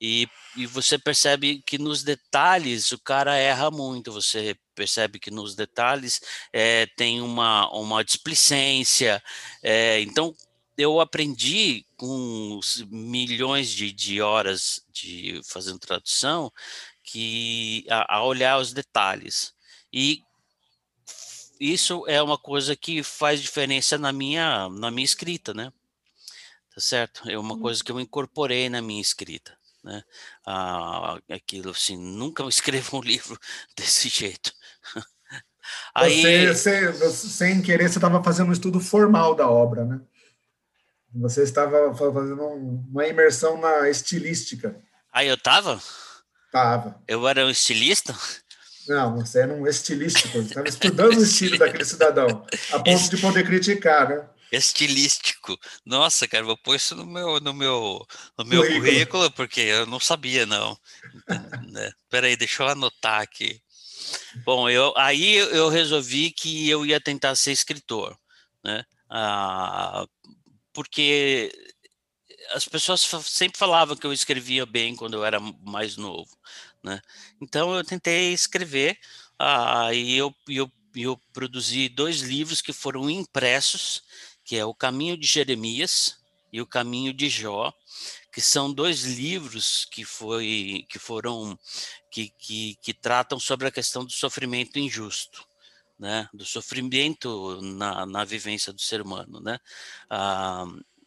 E, 0.00 0.28
e 0.56 0.66
você 0.66 0.98
percebe 0.98 1.62
que 1.66 1.78
nos 1.78 2.02
detalhes 2.02 2.92
o 2.92 2.98
cara 2.98 3.36
erra 3.36 3.70
muito, 3.70 4.12
você 4.12 4.56
percebe 4.74 5.18
que 5.18 5.30
nos 5.30 5.54
detalhes 5.54 6.20
é, 6.52 6.86
tem 6.96 7.20
uma, 7.22 7.70
uma 7.72 8.04
displicência. 8.04 9.22
É, 9.62 10.00
então, 10.00 10.34
eu 10.76 11.00
aprendi 11.00 11.86
com 11.96 12.60
milhões 12.90 13.70
de, 13.70 13.92
de 13.92 14.20
horas 14.20 14.84
de 14.92 15.40
fazendo 15.44 15.78
tradução 15.78 16.52
que 17.02 17.84
a, 17.88 18.16
a, 18.16 18.24
olhar 18.24 18.58
os 18.58 18.72
detalhes 18.72 19.54
e 19.92 20.22
isso 21.60 22.04
é 22.08 22.20
uma 22.20 22.36
coisa 22.36 22.74
que 22.74 23.02
faz 23.02 23.40
diferença 23.40 23.96
na 23.96 24.12
minha 24.12 24.68
na 24.70 24.90
minha 24.90 25.04
escrita, 25.04 25.54
né? 25.54 25.72
Tá 26.74 26.80
certo? 26.80 27.30
É 27.30 27.38
uma 27.38 27.58
coisa 27.58 27.82
que 27.84 27.92
eu 27.92 28.00
incorporei 28.00 28.68
na 28.68 28.82
minha 28.82 29.00
escrita, 29.00 29.56
né? 29.82 30.02
Ah, 30.44 31.18
aquilo 31.30 31.70
assim, 31.70 31.96
nunca 31.96 32.42
escrevo 32.44 32.98
um 32.98 33.00
livro 33.02 33.38
desse 33.76 34.08
jeito. 34.08 34.52
Aí, 35.94 36.48
você, 36.48 36.90
você, 36.90 37.28
sem 37.28 37.62
querer, 37.62 37.88
você 37.88 37.98
estava 37.98 38.22
fazendo 38.22 38.48
um 38.48 38.52
estudo 38.52 38.80
formal 38.80 39.34
da 39.34 39.48
obra, 39.48 39.84
né? 39.84 40.00
Você 41.14 41.42
estava 41.42 41.94
fazendo 41.94 42.42
uma 42.44 43.06
imersão 43.06 43.60
na 43.60 43.88
estilística. 43.88 44.76
Ah, 45.12 45.24
eu 45.24 45.34
estava? 45.34 45.80
Tava. 46.50 47.00
Eu 47.06 47.26
era 47.28 47.46
um 47.46 47.50
estilista? 47.50 48.16
Não, 48.88 49.16
você 49.16 49.40
era 49.40 49.54
um 49.54 49.66
estilístico. 49.66 50.38
Você 50.38 50.48
estava 50.48 50.68
estudando 50.68 51.16
o 51.16 51.22
estilo 51.22 51.56
daquele 51.56 51.84
cidadão, 51.84 52.44
a 52.72 52.78
ponto 52.78 52.88
Est... 52.88 53.10
de 53.10 53.16
poder 53.18 53.44
criticar, 53.46 54.08
né? 54.08 54.28
Estilístico. 54.52 55.58
Nossa, 55.84 56.28
cara, 56.28 56.44
vou 56.44 56.56
pôr 56.56 56.76
isso 56.76 56.94
no 56.94 57.06
meu, 57.06 57.40
no 57.40 57.54
meu, 57.54 58.06
no 58.38 58.44
meu 58.44 58.66
currículo, 58.66 59.30
porque 59.32 59.60
eu 59.60 59.86
não 59.86 59.98
sabia, 59.98 60.46
não. 60.46 60.76
né? 61.70 61.92
Peraí, 62.10 62.36
deixa 62.36 62.62
eu 62.62 62.68
anotar 62.68 63.20
aqui. 63.20 63.60
Bom, 64.44 64.68
eu, 64.68 64.92
aí 64.96 65.34
eu 65.36 65.68
resolvi 65.68 66.30
que 66.30 66.68
eu 66.68 66.84
ia 66.84 67.00
tentar 67.00 67.34
ser 67.34 67.52
escritor, 67.52 68.16
né? 68.62 68.84
Ah, 69.10 70.06
porque 70.74 71.50
as 72.50 72.68
pessoas 72.68 73.00
sempre 73.24 73.58
falavam 73.58 73.96
que 73.96 74.06
eu 74.06 74.12
escrevia 74.12 74.66
bem 74.66 74.94
quando 74.94 75.14
eu 75.14 75.24
era 75.24 75.40
mais 75.40 75.96
novo, 75.96 76.36
né? 76.82 77.00
Então 77.40 77.74
eu 77.74 77.84
tentei 77.84 78.32
escrever, 78.32 78.98
ah, 79.38 79.94
eu, 79.94 80.34
eu, 80.48 80.70
eu 80.94 81.16
produzi 81.32 81.88
dois 81.88 82.20
livros 82.20 82.60
que 82.60 82.72
foram 82.72 83.08
impressos, 83.08 84.02
que 84.44 84.56
é 84.56 84.64
O 84.64 84.74
Caminho 84.74 85.16
de 85.16 85.26
Jeremias 85.26 86.18
e 86.52 86.60
O 86.60 86.66
Caminho 86.66 87.14
de 87.14 87.30
Jó, 87.30 87.72
que 88.32 88.40
são 88.40 88.72
dois 88.72 89.04
livros 89.04 89.86
que, 89.86 90.04
foi, 90.04 90.84
que 90.88 90.98
foram 90.98 91.58
que, 92.10 92.28
que, 92.38 92.76
que 92.82 92.92
tratam 92.92 93.38
sobre 93.38 93.68
a 93.68 93.72
questão 93.72 94.04
do 94.04 94.12
sofrimento 94.12 94.78
injusto. 94.78 95.46
Né, 95.96 96.28
do 96.34 96.44
sofrimento 96.44 97.60
na, 97.62 98.04
na 98.04 98.24
vivência 98.24 98.72
do 98.72 98.80
ser 98.80 99.00
humano, 99.00 99.40
né? 99.40 99.60
Ah, 100.10 100.64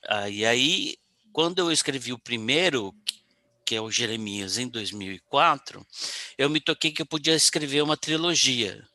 ah, 0.08 0.30
e 0.30 0.46
aí, 0.46 0.96
quando 1.34 1.60
eu 1.60 1.70
escrevi 1.72 2.14
o 2.14 2.20
primeiro, 2.20 2.96
que 3.66 3.76
é 3.76 3.82
o 3.82 3.92
Jeremias, 3.92 4.58
em 4.58 4.70
2004, 4.70 5.86
eu 6.38 6.50
me 6.50 6.62
toquei 6.62 6.92
que 6.92 7.02
eu 7.02 7.06
podia 7.06 7.36
escrever 7.36 7.84
uma 7.84 7.98
trilogia, 7.98 8.88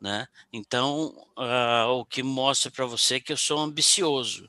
né? 0.00 0.26
Então, 0.50 1.14
ah, 1.36 1.86
o 1.88 2.04
que 2.06 2.22
mostra 2.22 2.70
para 2.70 2.86
você 2.86 3.20
que 3.20 3.32
eu 3.32 3.36
sou 3.36 3.58
ambicioso, 3.58 4.48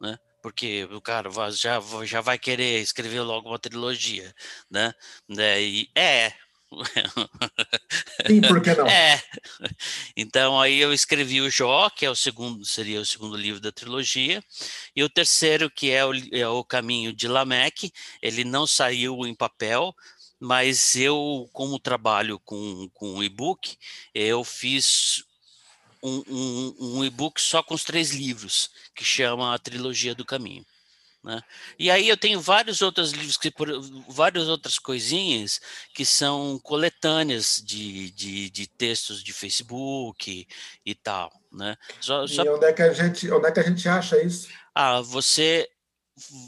né? 0.00 0.18
porque 0.46 0.84
o 0.92 1.00
cara 1.00 1.28
já, 1.50 1.80
já 2.04 2.20
vai 2.20 2.38
querer 2.38 2.80
escrever 2.80 3.20
logo 3.20 3.48
uma 3.48 3.58
trilogia, 3.58 4.32
né? 4.70 4.92
né 5.28 5.60
e 5.60 5.90
é. 5.92 6.32
Sim, 8.26 8.40
por 8.40 8.60
que 8.60 8.74
não? 8.74 8.86
É. 8.86 9.22
Então 10.16 10.60
aí 10.60 10.78
eu 10.78 10.92
escrevi 10.92 11.40
o 11.40 11.50
Jó, 11.50 11.88
que 11.90 12.04
é 12.04 12.10
o 12.10 12.16
segundo, 12.16 12.64
seria 12.64 13.00
o 13.00 13.06
segundo 13.06 13.36
livro 13.36 13.60
da 13.60 13.72
trilogia, 13.72 14.42
e 14.94 15.02
o 15.02 15.08
terceiro, 15.08 15.70
que 15.70 15.90
é 15.90 16.04
o, 16.04 16.12
é 16.32 16.48
o 16.48 16.64
Caminho 16.64 17.12
de 17.12 17.28
Lameque, 17.28 17.92
ele 18.20 18.44
não 18.44 18.66
saiu 18.66 19.26
em 19.26 19.34
papel, 19.34 19.94
mas 20.38 20.96
eu, 20.96 21.48
como 21.52 21.78
trabalho 21.78 22.38
com, 22.40 22.88
com 22.92 23.22
e-book, 23.22 23.76
eu 24.14 24.44
fiz 24.44 25.24
um, 26.02 26.22
um, 26.28 26.76
um 26.78 27.04
e-book 27.04 27.40
só 27.40 27.62
com 27.62 27.74
os 27.74 27.84
três 27.84 28.10
livros, 28.10 28.70
que 28.94 29.04
chama 29.04 29.54
A 29.54 29.58
Trilogia 29.58 30.14
do 30.14 30.24
Caminho. 30.24 30.64
Né? 31.26 31.42
E 31.76 31.90
aí 31.90 32.08
eu 32.08 32.16
tenho 32.16 32.40
vários 32.40 32.80
outros 32.82 33.10
livros, 33.10 33.36
que, 33.36 33.50
por, 33.50 33.68
várias 34.08 34.46
outras 34.46 34.78
coisinhas 34.78 35.60
que 35.92 36.04
são 36.04 36.56
coletâneas 36.62 37.60
de, 37.64 38.12
de, 38.12 38.48
de 38.48 38.66
textos 38.68 39.24
de 39.24 39.32
Facebook 39.32 40.30
e, 40.30 40.46
e 40.88 40.94
tal. 40.94 41.32
Né? 41.50 41.76
Só, 42.00 42.28
só... 42.28 42.44
E 42.44 42.48
onde 42.48 42.66
é, 42.66 42.72
que 42.72 42.82
a 42.82 42.92
gente, 42.92 43.28
onde 43.28 43.48
é 43.48 43.50
que 43.50 43.58
a 43.58 43.64
gente 43.64 43.88
acha 43.88 44.22
isso? 44.22 44.48
Ah, 44.72 45.00
você 45.00 45.68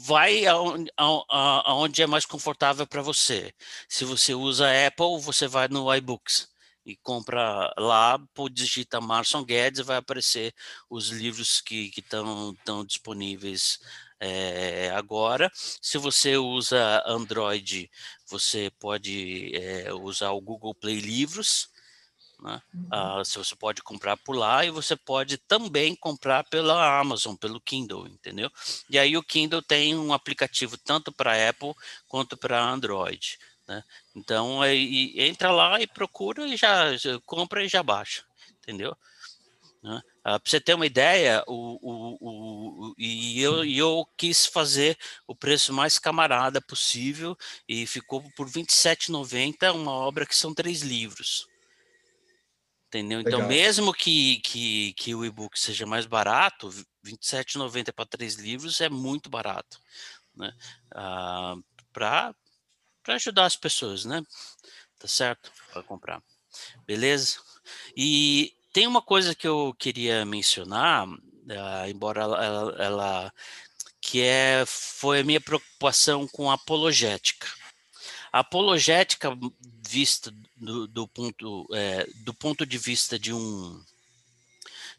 vai 0.05 0.45
aonde, 0.47 2.01
é 2.01 2.07
mais 2.07 2.25
confortável 2.25 2.87
para 2.87 3.01
você. 3.01 3.53
Se 3.89 4.05
você 4.05 4.33
usa 4.33 4.65
Apple, 4.87 5.19
você 5.19 5.45
vai 5.45 5.67
no 5.67 5.93
iBooks 5.93 6.47
e 6.85 6.95
compra 6.95 7.69
lá, 7.77 8.17
digita 8.49 9.01
Marson 9.01 9.43
Guedes, 9.43 9.85
vai 9.85 9.97
aparecer 9.97 10.53
os 10.89 11.09
livros 11.09 11.59
que 11.59 11.91
estão 11.97 12.85
disponíveis 12.85 13.77
é, 14.19 14.91
agora. 14.91 15.51
Se 15.53 15.97
você 15.97 16.37
usa 16.37 17.03
Android, 17.05 17.89
você 18.27 18.71
pode 18.79 19.55
é, 19.55 19.93
usar 19.93 20.31
o 20.31 20.41
Google 20.41 20.75
Play 20.75 20.99
Livros. 20.99 21.69
Né? 22.41 22.61
Uhum. 22.73 22.87
Ah, 22.91 23.21
se 23.25 23.37
você 23.37 23.55
pode 23.55 23.81
comprar 23.81 24.15
por 24.17 24.35
lá 24.35 24.63
e 24.65 24.71
você 24.71 24.95
pode 24.95 25.37
também 25.37 25.95
comprar 25.95 26.43
pela 26.45 26.99
Amazon, 26.99 27.35
pelo 27.35 27.59
Kindle, 27.59 28.07
entendeu? 28.07 28.49
E 28.89 28.97
aí 28.97 29.17
o 29.17 29.23
Kindle 29.23 29.61
tem 29.61 29.95
um 29.95 30.13
aplicativo 30.13 30.77
tanto 30.77 31.11
para 31.11 31.49
Apple 31.49 31.73
quanto 32.07 32.37
para 32.37 32.61
Android. 32.61 33.37
Né? 33.67 33.83
Então, 34.15 34.63
é, 34.63 34.73
entra 34.75 35.51
lá 35.51 35.79
e 35.81 35.87
procura 35.87 36.47
e 36.47 36.57
já, 36.57 36.95
já 36.95 37.19
compra 37.25 37.63
e 37.63 37.67
já 37.67 37.83
baixa, 37.83 38.23
entendeu? 38.57 38.97
Né? 39.81 40.01
Ah, 40.23 40.39
Para 40.39 40.49
você 40.49 40.59
ter 40.59 40.73
uma 40.73 40.85
ideia, 40.85 41.43
o, 41.47 41.79
o, 41.81 42.17
o, 42.89 42.95
e 42.97 43.41
eu, 43.41 43.63
eu 43.63 44.05
quis 44.17 44.45
fazer 44.45 44.97
o 45.25 45.35
preço 45.35 45.73
mais 45.73 45.97
camarada 45.97 46.61
possível 46.61 47.37
e 47.67 47.87
ficou 47.87 48.21
por 48.35 48.47
R$ 48.47 48.53
27,90 48.53 49.73
uma 49.73 49.91
obra 49.91 50.25
que 50.25 50.35
são 50.35 50.53
três 50.53 50.81
livros. 50.81 51.47
Entendeu? 52.87 53.21
Então, 53.21 53.39
Legal. 53.39 53.47
Mesmo 53.47 53.93
que, 53.93 54.39
que, 54.39 54.93
que 54.93 55.15
o 55.15 55.23
e-book 55.23 55.57
seja 55.59 55.85
mais 55.85 56.05
barato, 56.05 56.69
R$ 56.69 56.85
27,90 57.05 57.93
para 57.93 58.05
três 58.05 58.35
livros 58.35 58.81
é 58.81 58.89
muito 58.89 59.29
barato. 59.29 59.79
Né? 60.35 60.51
Ah, 60.93 61.55
para 61.93 62.35
para 63.01 63.15
ajudar 63.15 63.45
as 63.45 63.55
pessoas, 63.55 64.05
né? 64.05 64.21
Tá 64.99 65.07
certo? 65.07 65.51
Para 65.71 65.81
comprar. 65.81 66.21
Beleza? 66.85 67.39
E 67.95 68.53
tem 68.71 68.87
uma 68.87 69.01
coisa 69.01 69.35
que 69.35 69.47
eu 69.47 69.75
queria 69.77 70.25
mencionar, 70.25 71.07
uh, 71.07 71.89
embora 71.89 72.21
ela, 72.21 72.45
ela, 72.45 72.83
ela, 72.83 73.33
que 74.01 74.21
é 74.21 74.63
foi 74.65 75.21
a 75.21 75.23
minha 75.23 75.41
preocupação 75.41 76.27
com 76.27 76.49
a 76.49 76.55
apologética. 76.55 77.47
A 78.31 78.39
apologética 78.39 79.35
vista 79.87 80.31
do, 80.55 80.87
do 80.87 81.07
ponto 81.07 81.67
é, 81.73 82.07
do 82.17 82.33
ponto 82.33 82.63
de 82.63 82.77
vista 82.77 83.17
de 83.17 83.33
um 83.33 83.83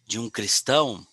de 0.04 0.18
um 0.18 0.28
cristão, 0.28 1.06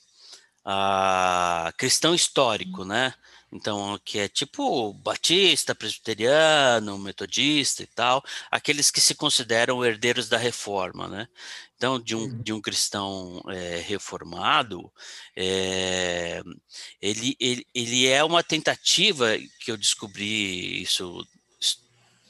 uh, 0.65 1.71
cristão 1.77 2.15
histórico, 2.15 2.83
né? 2.83 3.13
Então, 3.51 3.97
que 4.03 4.19
é 4.19 4.27
tipo 4.27 4.93
batista, 4.93 5.73
presbiteriano, 5.73 6.97
metodista 6.97 7.81
e 7.81 7.87
tal, 7.87 8.23
aqueles 8.51 8.91
que 8.91 8.99
se 8.99 9.15
consideram 9.15 9.85
herdeiros 9.85 10.27
da 10.27 10.37
reforma, 10.37 11.07
né? 11.07 11.27
Então, 11.77 11.99
de 11.99 12.15
um, 12.15 12.23
uhum. 12.23 12.41
de 12.41 12.53
um 12.53 12.61
cristão 12.61 13.41
é, 13.49 13.77
reformado, 13.77 14.91
é, 15.35 16.41
ele, 17.01 17.37
ele, 17.39 17.67
ele 17.73 18.07
é 18.07 18.23
uma 18.23 18.43
tentativa, 18.43 19.37
que 19.59 19.71
eu 19.71 19.77
descobri 19.77 20.81
isso 20.81 21.25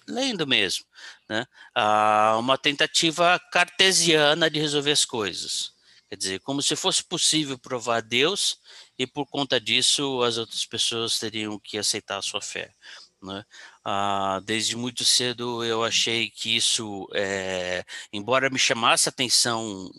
lendo 0.08 0.48
mesmo, 0.48 0.86
né? 1.28 1.46
Ah, 1.76 2.36
uma 2.40 2.58
tentativa 2.58 3.40
cartesiana 3.52 4.50
de 4.50 4.60
resolver 4.60 4.92
as 4.92 5.04
coisas. 5.06 5.74
Quer 6.10 6.16
dizer, 6.16 6.40
como 6.42 6.62
se 6.62 6.76
fosse 6.76 7.04
possível 7.04 7.58
provar 7.58 8.02
Deus 8.02 8.60
e 8.98 9.06
por 9.06 9.26
conta 9.28 9.60
disso 9.60 10.22
as 10.24 10.38
outras 10.38 10.66
pessoas 10.66 11.20
teriam 11.20 11.60
que 11.60 11.78
aceitar 11.78 12.18
a 12.18 12.22
sua 12.22 12.42
fé. 12.42 12.74
Né? 13.22 13.44
Ah, 13.84 14.40
desde 14.44 14.76
muito 14.76 15.04
cedo 15.04 15.64
eu 15.64 15.84
achei 15.84 16.30
que 16.30 16.56
isso, 16.56 17.08
é, 17.14 17.84
embora 18.14 18.50
me 18.50 18.60
chamasse 18.60 19.10
a 19.10 19.12
atenção 19.12 19.92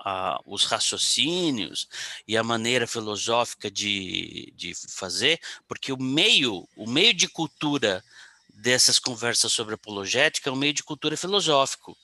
ah, 0.00 0.40
os 0.44 0.64
raciocínios 0.64 1.88
e 2.26 2.36
a 2.36 2.42
maneira 2.42 2.86
filosófica 2.86 3.70
de, 3.70 4.52
de 4.56 4.72
fazer, 4.88 5.40
porque 5.66 5.92
o 5.92 6.00
meio, 6.00 6.68
o 6.76 6.88
meio 6.88 7.14
de 7.14 7.28
cultura 7.28 8.04
dessas 8.48 8.98
conversas 8.98 9.52
sobre 9.52 9.74
apologética 9.74 10.48
é 10.48 10.52
um 10.52 10.56
meio 10.56 10.72
de 10.72 10.82
cultura 10.82 11.16
filosófico. 11.16 11.96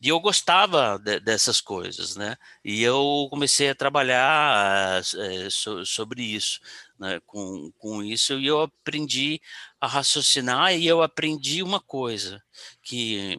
E 0.00 0.08
eu 0.08 0.20
gostava 0.20 0.96
de, 0.98 1.18
dessas 1.18 1.60
coisas, 1.60 2.14
né? 2.14 2.36
E 2.64 2.82
eu 2.82 3.26
comecei 3.30 3.68
a 3.70 3.74
trabalhar 3.74 5.00
é, 5.00 5.50
so, 5.50 5.84
sobre 5.84 6.22
isso, 6.22 6.60
né? 6.98 7.20
Com, 7.26 7.72
com 7.78 8.02
isso, 8.02 8.38
e 8.38 8.46
eu 8.46 8.62
aprendi 8.62 9.40
a 9.80 9.88
raciocinar 9.88 10.72
e 10.74 10.86
eu 10.86 11.02
aprendi 11.02 11.62
uma 11.62 11.80
coisa, 11.80 12.40
que 12.82 13.36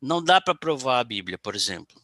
não 0.00 0.22
dá 0.22 0.38
para 0.38 0.54
provar 0.54 1.00
a 1.00 1.04
Bíblia, 1.04 1.38
por 1.38 1.54
exemplo, 1.54 2.00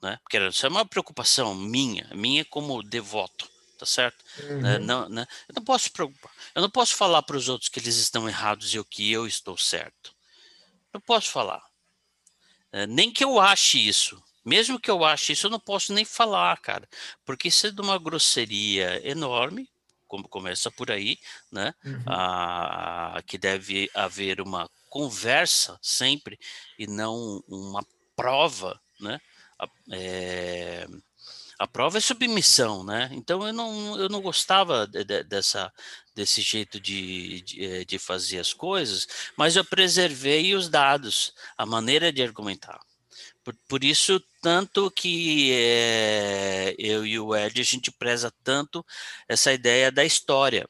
né? 0.00 0.18
Porque 0.22 0.38
isso 0.38 0.64
é 0.64 0.68
uma 0.68 0.86
preocupação 0.86 1.52
minha, 1.52 2.08
minha 2.14 2.44
como 2.44 2.80
devoto, 2.80 3.50
tá 3.76 3.84
certo? 3.84 4.24
Né? 4.62 4.78
Uhum. 4.78 4.84
Não, 4.84 5.08
né? 5.08 5.26
Eu 5.48 5.54
não 5.56 5.64
posso 5.64 5.90
preocupar, 5.92 6.30
eu 6.54 6.62
não 6.62 6.70
posso 6.70 6.94
falar 6.94 7.22
para 7.22 7.36
os 7.36 7.48
outros 7.48 7.68
que 7.68 7.80
eles 7.80 7.96
estão 7.96 8.28
errados 8.28 8.72
e 8.72 8.78
o 8.78 8.84
que 8.84 9.10
eu 9.10 9.26
estou 9.26 9.56
certo. 9.56 10.14
Não 10.94 11.00
posso 11.00 11.28
falar. 11.28 11.62
É, 12.76 12.86
nem 12.86 13.10
que 13.10 13.24
eu 13.24 13.40
ache 13.40 13.78
isso. 13.78 14.22
Mesmo 14.44 14.78
que 14.78 14.90
eu 14.90 15.02
ache 15.02 15.32
isso, 15.32 15.46
eu 15.46 15.50
não 15.50 15.58
posso 15.58 15.94
nem 15.94 16.04
falar, 16.04 16.54
cara. 16.60 16.86
Porque 17.24 17.48
isso 17.48 17.66
é 17.66 17.70
de 17.70 17.80
uma 17.80 17.98
grosseria 17.98 19.00
enorme, 19.02 19.66
como 20.06 20.28
começa 20.28 20.70
por 20.70 20.90
aí, 20.90 21.18
né? 21.50 21.74
Uhum. 21.82 22.02
Ah, 22.06 23.22
que 23.26 23.38
deve 23.38 23.90
haver 23.94 24.42
uma 24.42 24.68
conversa 24.90 25.78
sempre 25.80 26.38
e 26.78 26.86
não 26.86 27.42
uma 27.48 27.82
prova, 28.14 28.78
né? 29.00 29.18
É, 29.90 30.86
a 31.58 31.66
prova 31.66 31.98
é 31.98 32.00
submissão, 32.00 32.84
né? 32.84 33.08
Então 33.12 33.46
eu 33.46 33.52
não, 33.52 33.98
eu 33.98 34.08
não 34.08 34.20
gostava 34.20 34.86
de, 34.86 35.04
de, 35.04 35.22
dessa, 35.24 35.72
desse 36.14 36.42
jeito 36.42 36.78
de, 36.78 37.40
de, 37.42 37.64
eh, 37.64 37.84
de, 37.84 37.98
fazer 37.98 38.38
as 38.38 38.52
coisas, 38.52 39.06
mas 39.36 39.56
eu 39.56 39.64
preservei 39.64 40.54
os 40.54 40.68
dados, 40.68 41.32
a 41.56 41.64
maneira 41.64 42.12
de 42.12 42.22
argumentar. 42.22 42.80
Por, 43.42 43.54
por 43.68 43.84
isso, 43.84 44.20
tanto 44.42 44.90
que 44.90 45.52
é, 45.52 46.74
eu 46.78 47.06
e 47.06 47.18
o 47.18 47.34
Ed, 47.34 47.60
a 47.60 47.64
gente 47.64 47.90
preza 47.90 48.32
tanto 48.42 48.84
essa 49.28 49.52
ideia 49.52 49.90
da 49.92 50.04
história. 50.04 50.68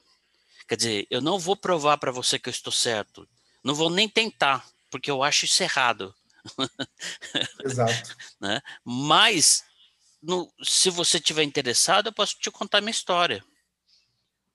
Quer 0.69 0.77
dizer, 0.77 1.07
eu 1.11 1.21
não 1.21 1.39
vou 1.39 1.57
provar 1.57 1.97
para 1.99 2.13
você 2.13 2.39
que 2.39 2.49
eu 2.49 2.53
estou 2.53 2.73
certo. 2.73 3.27
Não 3.65 3.75
vou 3.75 3.89
nem 3.89 4.09
tentar, 4.09 4.65
porque 4.91 5.11
eu 5.11 5.23
acho 5.23 5.45
isso 5.45 5.63
errado. 5.63 6.15
Exato. 7.65 8.17
né? 8.41 8.61
Mas, 8.85 9.65
no, 10.27 10.53
se 10.63 10.91
você 10.91 11.21
tiver 11.21 11.45
interessado, 11.45 12.09
eu 12.09 12.13
posso 12.13 12.37
te 12.39 12.51
contar 12.51 12.81
minha 12.81 12.91
história. 12.91 13.45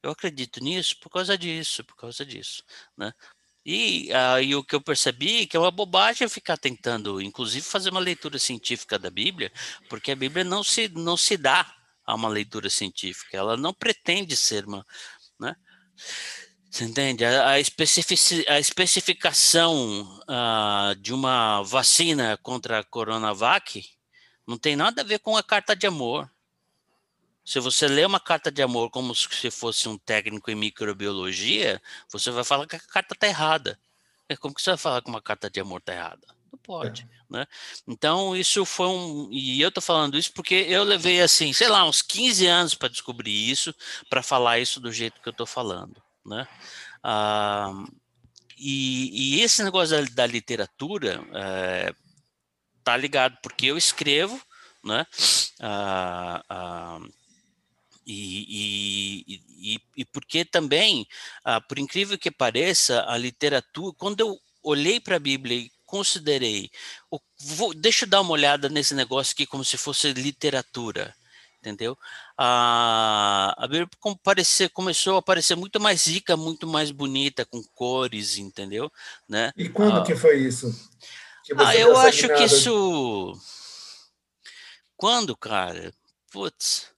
Eu 0.03 0.11
acredito 0.11 0.61
nisso 0.61 0.99
por 0.99 1.09
causa 1.09 1.37
disso, 1.37 1.83
por 1.85 1.95
causa 1.95 2.25
disso, 2.25 2.63
né? 2.97 3.13
E 3.65 4.11
aí 4.11 4.55
o 4.55 4.63
que 4.63 4.75
eu 4.75 4.81
percebi 4.81 5.43
é 5.43 5.45
que 5.45 5.55
é 5.55 5.59
uma 5.59 5.71
bobagem 5.71 6.27
ficar 6.27 6.57
tentando, 6.57 7.21
inclusive, 7.21 7.63
fazer 7.63 7.91
uma 7.91 7.99
leitura 7.99 8.39
científica 8.39 8.97
da 8.97 9.09
Bíblia, 9.09 9.51
porque 9.87 10.11
a 10.11 10.15
Bíblia 10.15 10.43
não 10.43 10.63
se, 10.63 10.89
não 10.89 11.15
se 11.15 11.37
dá 11.37 11.73
a 12.03 12.15
uma 12.15 12.27
leitura 12.27 12.69
científica, 12.69 13.37
ela 13.37 13.55
não 13.55 13.73
pretende 13.73 14.35
ser 14.35 14.65
uma. 14.65 14.85
Né? 15.39 15.55
Você 16.69 16.85
entende? 16.85 17.23
A, 17.23 17.51
a, 17.51 17.59
especific, 17.59 18.45
a 18.49 18.59
especificação 18.59 20.19
uh, 20.23 20.95
de 20.99 21.13
uma 21.13 21.61
vacina 21.61 22.37
contra 22.41 22.79
a 22.79 22.83
Coronavac 22.83 23.85
não 24.45 24.57
tem 24.57 24.75
nada 24.75 25.01
a 25.01 25.05
ver 25.05 25.19
com 25.19 25.37
a 25.37 25.43
carta 25.43 25.75
de 25.75 25.87
amor. 25.87 26.29
Se 27.43 27.59
você 27.59 27.87
lê 27.87 28.05
uma 28.05 28.19
carta 28.19 28.51
de 28.51 28.61
amor 28.61 28.89
como 28.89 29.15
se 29.15 29.49
fosse 29.49 29.89
um 29.89 29.97
técnico 29.97 30.51
em 30.51 30.55
microbiologia, 30.55 31.81
você 32.09 32.29
vai 32.31 32.43
falar 32.43 32.67
que 32.67 32.75
a 32.75 32.79
carta 32.79 33.13
está 33.13 33.27
errada. 33.27 33.79
É 34.29 34.35
como 34.35 34.53
que 34.53 34.61
você 34.61 34.71
vai 34.71 34.77
falar 34.77 35.01
que 35.01 35.09
uma 35.09 35.21
carta 35.21 35.49
de 35.49 35.59
amor 35.59 35.79
está 35.79 35.93
errada? 35.93 36.27
Não 36.51 36.59
pode, 36.59 37.03
é. 37.03 37.07
né? 37.37 37.47
Então, 37.87 38.35
isso 38.35 38.63
foi 38.65 38.87
um... 38.87 39.29
E 39.31 39.61
eu 39.61 39.69
estou 39.69 39.81
falando 39.81 40.17
isso 40.17 40.31
porque 40.33 40.53
eu 40.53 40.83
levei, 40.83 41.21
assim, 41.21 41.51
sei 41.51 41.67
lá, 41.67 41.83
uns 41.83 42.01
15 42.01 42.45
anos 42.45 42.75
para 42.75 42.89
descobrir 42.89 43.49
isso, 43.49 43.73
para 44.09 44.21
falar 44.21 44.59
isso 44.59 44.79
do 44.79 44.91
jeito 44.91 45.19
que 45.21 45.27
eu 45.27 45.31
estou 45.31 45.47
falando, 45.47 46.01
né? 46.25 46.47
Ah, 47.03 47.71
e, 48.57 49.37
e, 49.37 49.41
esse 49.41 49.63
negócio 49.63 49.97
da, 49.97 50.09
da 50.13 50.25
literatura 50.27 51.25
é, 51.33 51.95
tá 52.83 52.95
ligado, 52.97 53.37
porque 53.41 53.67
eu 53.67 53.77
escrevo, 53.77 54.39
né? 54.83 55.05
Ah, 55.59 56.43
ah, 56.49 56.99
e, 58.05 59.25
e, 59.27 59.75
e, 59.75 59.79
e 59.97 60.05
porque 60.05 60.43
também, 60.43 61.07
ah, 61.43 61.61
por 61.61 61.77
incrível 61.79 62.17
que 62.17 62.31
pareça, 62.31 63.05
a 63.07 63.17
literatura, 63.17 63.95
quando 63.97 64.19
eu 64.19 64.39
olhei 64.63 64.99
para 64.99 65.15
a 65.15 65.19
Bíblia 65.19 65.57
e 65.57 65.71
considerei, 65.85 66.69
vou, 67.39 67.73
deixa 67.73 68.05
eu 68.05 68.09
dar 68.09 68.21
uma 68.21 68.31
olhada 68.31 68.69
nesse 68.69 68.93
negócio 68.95 69.33
aqui 69.33 69.45
como 69.45 69.63
se 69.63 69.77
fosse 69.77 70.13
literatura, 70.13 71.13
entendeu? 71.59 71.97
A, 72.37 73.53
a 73.57 73.67
Bíblia 73.67 73.89
começou 74.73 75.15
a 75.15 75.19
aparecer 75.19 75.55
muito 75.55 75.79
mais 75.79 76.07
rica, 76.07 76.35
muito 76.35 76.65
mais 76.65 76.91
bonita, 76.91 77.45
com 77.45 77.61
cores, 77.75 78.37
entendeu? 78.37 78.91
Né? 79.27 79.51
E 79.55 79.69
quando 79.69 79.99
ah, 79.99 80.03
que 80.03 80.15
foi 80.15 80.39
isso? 80.39 80.73
Ah, 81.57 81.75
eu 81.75 81.97
acho 81.97 82.27
que 82.27 82.43
isso... 82.43 83.33
Quando, 84.95 85.35
cara? 85.35 85.93
Putz... 86.31 86.91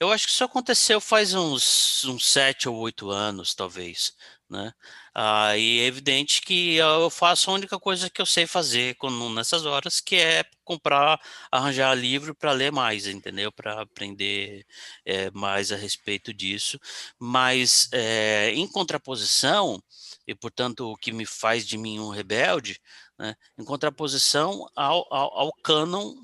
Eu 0.00 0.10
acho 0.10 0.26
que 0.26 0.32
isso 0.32 0.44
aconteceu 0.44 0.98
faz 0.98 1.34
uns, 1.34 2.06
uns 2.06 2.26
sete 2.26 2.66
ou 2.66 2.76
oito 2.76 3.10
anos, 3.10 3.54
talvez, 3.54 4.14
né? 4.48 4.72
Ah, 5.14 5.54
e 5.58 5.80
é 5.80 5.84
evidente 5.84 6.40
que 6.40 6.76
eu 6.76 7.10
faço 7.10 7.50
a 7.50 7.52
única 7.52 7.78
coisa 7.78 8.08
que 8.08 8.22
eu 8.22 8.24
sei 8.24 8.46
fazer 8.46 8.94
quando, 8.94 9.28
nessas 9.28 9.66
horas, 9.66 10.00
que 10.00 10.16
é 10.16 10.42
comprar, 10.64 11.20
arranjar 11.52 11.94
livro 11.94 12.34
para 12.34 12.52
ler 12.52 12.72
mais, 12.72 13.06
entendeu? 13.06 13.52
Para 13.52 13.82
aprender 13.82 14.64
é, 15.04 15.30
mais 15.32 15.70
a 15.70 15.76
respeito 15.76 16.32
disso. 16.32 16.80
Mas, 17.18 17.90
é, 17.92 18.52
em 18.54 18.66
contraposição, 18.66 19.82
e 20.26 20.34
portanto 20.34 20.90
o 20.90 20.96
que 20.96 21.12
me 21.12 21.26
faz 21.26 21.66
de 21.66 21.76
mim 21.76 21.98
um 22.00 22.08
rebelde, 22.08 22.80
né? 23.20 23.36
em 23.58 23.64
contraposição 23.64 24.66
ao, 24.74 25.06
ao, 25.14 25.38
ao 25.38 25.52
cânon 25.62 26.14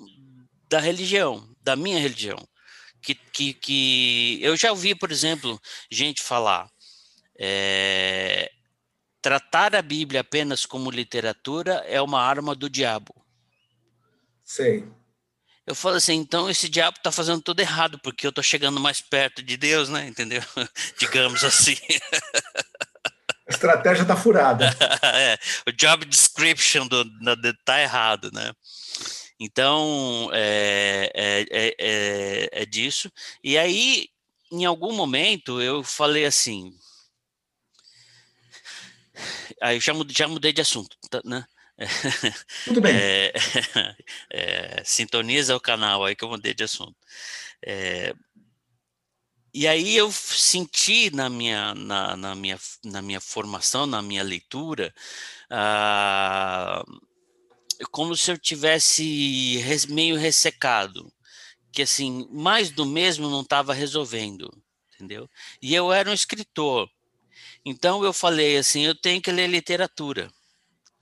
da 0.68 0.80
religião, 0.80 1.48
da 1.62 1.76
minha 1.76 2.00
religião 2.00 2.38
que, 3.06 3.14
que, 3.14 3.54
que 3.54 4.38
eu 4.42 4.56
já 4.56 4.70
ouvi, 4.70 4.92
por 4.92 5.12
exemplo, 5.12 5.60
gente 5.88 6.20
falar 6.22 6.68
é, 7.38 8.50
tratar 9.22 9.76
a 9.76 9.82
Bíblia 9.82 10.22
apenas 10.22 10.66
como 10.66 10.90
literatura 10.90 11.84
é 11.86 12.00
uma 12.00 12.20
arma 12.20 12.54
do 12.54 12.68
diabo. 12.68 13.14
Sei. 14.42 14.84
Eu 15.66 15.74
falo 15.74 15.96
assim, 15.96 16.14
então 16.14 16.48
esse 16.48 16.68
diabo 16.68 16.96
está 16.96 17.10
fazendo 17.10 17.42
tudo 17.42 17.60
errado, 17.60 17.98
porque 17.98 18.26
eu 18.26 18.30
estou 18.30 18.42
chegando 18.42 18.78
mais 18.80 19.00
perto 19.00 19.42
de 19.42 19.56
Deus, 19.56 19.88
né? 19.88 20.06
Entendeu? 20.06 20.40
Digamos 20.98 21.44
assim. 21.44 21.76
A 23.48 23.52
estratégia 23.52 24.02
está 24.02 24.16
furada. 24.16 24.68
é, 25.02 25.38
o 25.68 25.72
job 25.72 26.04
description 26.04 26.86
do, 26.86 27.04
tá 27.64 27.80
errado, 27.80 28.30
né? 28.32 28.52
Então, 29.38 30.30
é, 30.32 31.12
é, 31.14 31.76
é, 31.78 32.48
é, 32.62 32.66
disso. 32.66 33.10
E 33.44 33.56
aí, 33.56 34.08
em 34.50 34.64
algum 34.64 34.92
momento, 34.94 35.60
eu 35.60 35.84
falei 35.84 36.24
assim. 36.24 36.74
Aí 39.62 39.78
já, 39.78 39.94
mudei, 39.94 40.14
já 40.16 40.26
mudei 40.26 40.52
de 40.52 40.60
assunto, 40.60 40.96
né? 41.24 41.44
Tudo 42.64 42.80
bem. 42.80 42.96
É, 42.96 43.32
é, 44.32 44.82
sintoniza 44.84 45.54
o 45.54 45.60
canal 45.60 46.04
aí 46.04 46.16
que 46.16 46.24
eu 46.24 46.28
mudei 46.28 46.54
de 46.54 46.64
assunto. 46.64 46.96
E 49.58 49.66
aí 49.66 49.96
eu 49.96 50.12
senti 50.12 51.08
na 51.16 51.30
minha, 51.30 51.74
na, 51.74 52.14
na, 52.14 52.34
minha, 52.34 52.58
na 52.84 53.00
minha 53.00 53.22
formação, 53.22 53.86
na 53.86 54.02
minha 54.02 54.22
leitura, 54.22 54.94
ah, 55.48 56.84
como 57.90 58.14
se 58.14 58.30
eu 58.30 58.36
tivesse 58.36 59.58
meio 59.88 60.18
ressecado, 60.18 61.10
que 61.72 61.80
assim, 61.80 62.28
mais 62.30 62.70
do 62.70 62.84
mesmo 62.84 63.30
não 63.30 63.40
estava 63.40 63.72
resolvendo, 63.72 64.52
entendeu? 64.94 65.26
E 65.62 65.74
eu 65.74 65.90
era 65.90 66.10
um 66.10 66.14
escritor. 66.14 66.86
Então 67.64 68.04
eu 68.04 68.12
falei 68.12 68.58
assim, 68.58 68.82
eu 68.82 68.94
tenho 68.94 69.22
que 69.22 69.32
ler 69.32 69.48
literatura. 69.48 70.30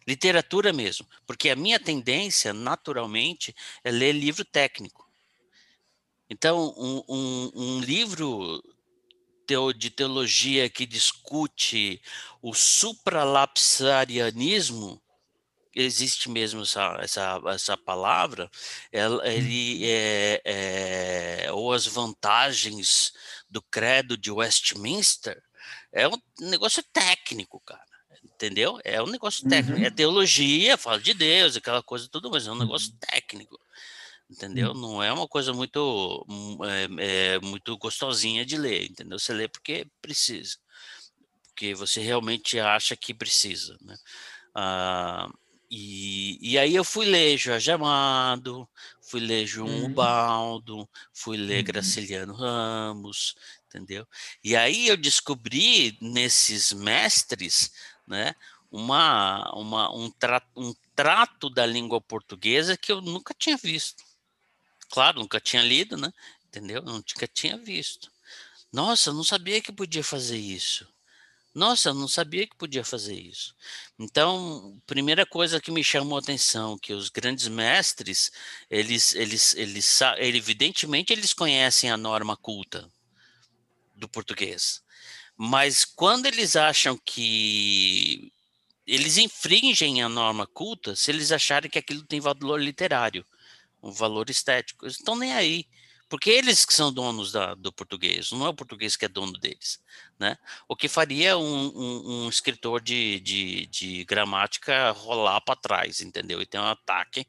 Literatura 0.07 0.73
mesmo, 0.73 1.05
porque 1.27 1.51
a 1.51 1.57
minha 1.57 1.81
tendência, 1.81 2.53
naturalmente, 2.53 3.53
é 3.83 3.91
ler 3.91 4.13
livro 4.13 4.45
técnico. 4.45 5.04
Então, 6.29 6.75
um, 6.77 7.03
um, 7.09 7.51
um 7.55 7.81
livro 7.81 8.63
de 9.77 9.91
teologia 9.91 10.69
que 10.71 10.87
discute 10.87 12.01
o 12.41 12.55
supralapsarianismo, 12.55 15.03
existe 15.75 16.31
mesmo 16.31 16.63
essa, 16.63 16.97
essa, 17.01 17.43
essa 17.49 17.77
palavra, 17.77 18.49
ela, 18.91 19.23
hum. 19.23 19.27
ele 19.27 19.85
é, 19.85 20.41
é, 20.45 21.53
ou 21.53 21.73
as 21.73 21.87
vantagens 21.87 23.13
do 23.51 23.61
credo 23.61 24.17
de 24.17 24.31
Westminster, 24.31 25.43
é 25.93 26.09
um 26.09 26.17
negócio 26.41 26.83
técnico, 26.93 27.61
cara. 27.61 27.85
Entendeu? 28.25 28.81
É 28.83 29.03
um 29.03 29.07
negócio 29.07 29.49
técnico. 29.49 29.79
É 29.79 29.83
uhum. 29.83 29.87
É 29.87 29.91
teologia, 29.91 30.77
fala 30.77 31.01
de 31.01 31.15
Deus, 31.15 31.57
aquela 31.57 31.83
coisa 31.83 32.09
tudo, 32.11 32.31
mas 32.31 32.47
é 32.47 32.51
um 32.51 32.59
negócio 32.59 32.91
uhum. 32.91 32.99
técnico. 32.99 33.59
Entendeu? 34.31 34.73
Uhum. 34.73 34.81
Não 34.81 35.03
é 35.03 35.13
uma 35.13 35.29
coisa 35.29 35.53
muito, 35.53 36.25
hum, 36.29 36.59
é, 36.65 37.35
é, 37.35 37.41
muito 37.41 37.77
gostosinha 37.77 38.45
de 38.45 38.57
ler, 38.57 38.91
entendeu? 38.91 39.19
Você 39.19 39.33
lê 39.33 39.49
porque 39.49 39.87
precisa. 40.01 40.57
Porque 41.49 41.75
você 41.75 42.01
realmente 42.01 42.59
acha 42.59 42.97
que 42.97 43.15
precisa, 43.15 43.77
né? 43.81 43.97
Ah, 44.55 45.29
e, 45.71 46.39
e 46.41 46.59
aí 46.59 46.75
eu 46.75 46.85
fui 46.85 47.05
ler 47.05 47.37
Jorge 47.37 47.71
Amado, 47.71 48.69
fui 49.01 49.21
ler 49.21 49.47
João 49.47 49.69
uhum. 49.69 49.85
Ubaldo, 49.87 50.89
fui 51.13 51.37
ler 51.37 51.59
uhum. 51.59 51.65
Graciliano 51.65 52.35
Ramos, 52.35 53.35
entendeu? 53.67 54.07
E 54.43 54.55
aí 54.55 54.89
eu 54.89 54.97
descobri 54.97 55.99
nesses 56.01 56.73
mestres, 56.73 57.73
né, 58.07 58.35
uma, 58.71 59.53
uma, 59.55 59.95
um, 59.95 60.11
tra, 60.11 60.43
um 60.57 60.73
trato 60.95 61.51
da 61.51 61.67
língua 61.67 62.01
portuguesa 62.01 62.77
que 62.77 62.93
eu 62.93 63.01
nunca 63.01 63.35
tinha 63.37 63.57
visto. 63.57 64.03
Claro, 64.95 65.19
nunca 65.19 65.41
tinha 65.41 65.61
lido, 65.61 65.97
né? 65.97 66.13
Entendeu? 66.47 66.81
Nunca 66.81 67.27
tinha 67.27 67.59
visto. 67.59 68.13
Nossa, 68.73 69.13
não 69.13 69.25
sabia 69.25 69.61
que 69.61 69.73
podia 69.73 70.05
fazer 70.05 70.39
isso. 70.39 70.87
Nossa, 71.53 71.89
eu 71.89 71.95
não 71.95 72.07
sabia 72.07 72.47
que 72.47 72.57
podia 72.57 72.85
fazer 72.85 73.15
isso. 73.15 73.57
Então, 73.99 74.81
primeira 74.87 75.27
coisa 75.27 75.61
que 75.61 75.73
me 75.73 75.83
chamou 75.83 76.17
a 76.17 76.21
atenção, 76.21 76.79
que 76.79 76.93
os 76.93 77.09
grandes 77.09 77.49
mestres, 77.49 78.31
eles, 78.71 79.17
eles, 79.17 79.57
eles, 79.57 80.01
evidentemente, 80.19 81.13
eles 81.13 81.33
conhecem 81.33 81.91
a 81.91 81.97
norma 81.97 82.37
culta 82.37 82.89
do 83.97 84.09
português. 84.09 84.81
Mas 85.37 85.85
quando 85.85 86.27
eles 86.27 86.55
acham 86.55 86.97
que 87.05 88.31
eles 88.87 89.19
infringem 89.19 90.05
a 90.05 90.09
norma 90.09 90.47
culta 90.47 90.95
se 90.95 91.11
eles 91.11 91.33
acharem 91.33 91.69
que 91.69 91.81
aquilo 91.81 92.05
tem 92.05 92.21
valor 92.21 92.63
literário, 92.63 93.27
um 93.85 93.93
valor 93.93 94.31
estético. 94.31 94.87
Eles 94.87 94.97
estão 94.97 95.15
nem 95.15 95.33
aí. 95.35 95.67
Porque 96.09 96.31
eles 96.31 96.65
que 96.65 96.75
são 96.75 96.93
donos 96.93 97.33
da, 97.33 97.55
do 97.55 97.73
português, 97.73 98.31
não 98.31 98.47
é 98.47 98.49
o 98.49 98.55
português 98.55 98.95
que 98.95 99.05
é 99.05 99.09
dono 99.09 99.33
deles. 99.33 99.81
Né? 100.19 100.37
O 100.69 100.77
que 100.77 100.89
faria 100.89 101.37
um, 101.37 101.67
um, 101.67 102.25
um 102.25 102.29
escritor 102.29 102.81
de, 102.81 103.21
de, 103.21 103.67
de, 103.67 104.05
gramática 104.05 104.91
rolar 104.91 105.41
para 105.41 105.57
trás, 105.57 106.01
entendeu? 106.01 106.41
E 106.41 106.47
ter 106.47 106.59
um 106.59 106.67
ataque, 106.67 107.27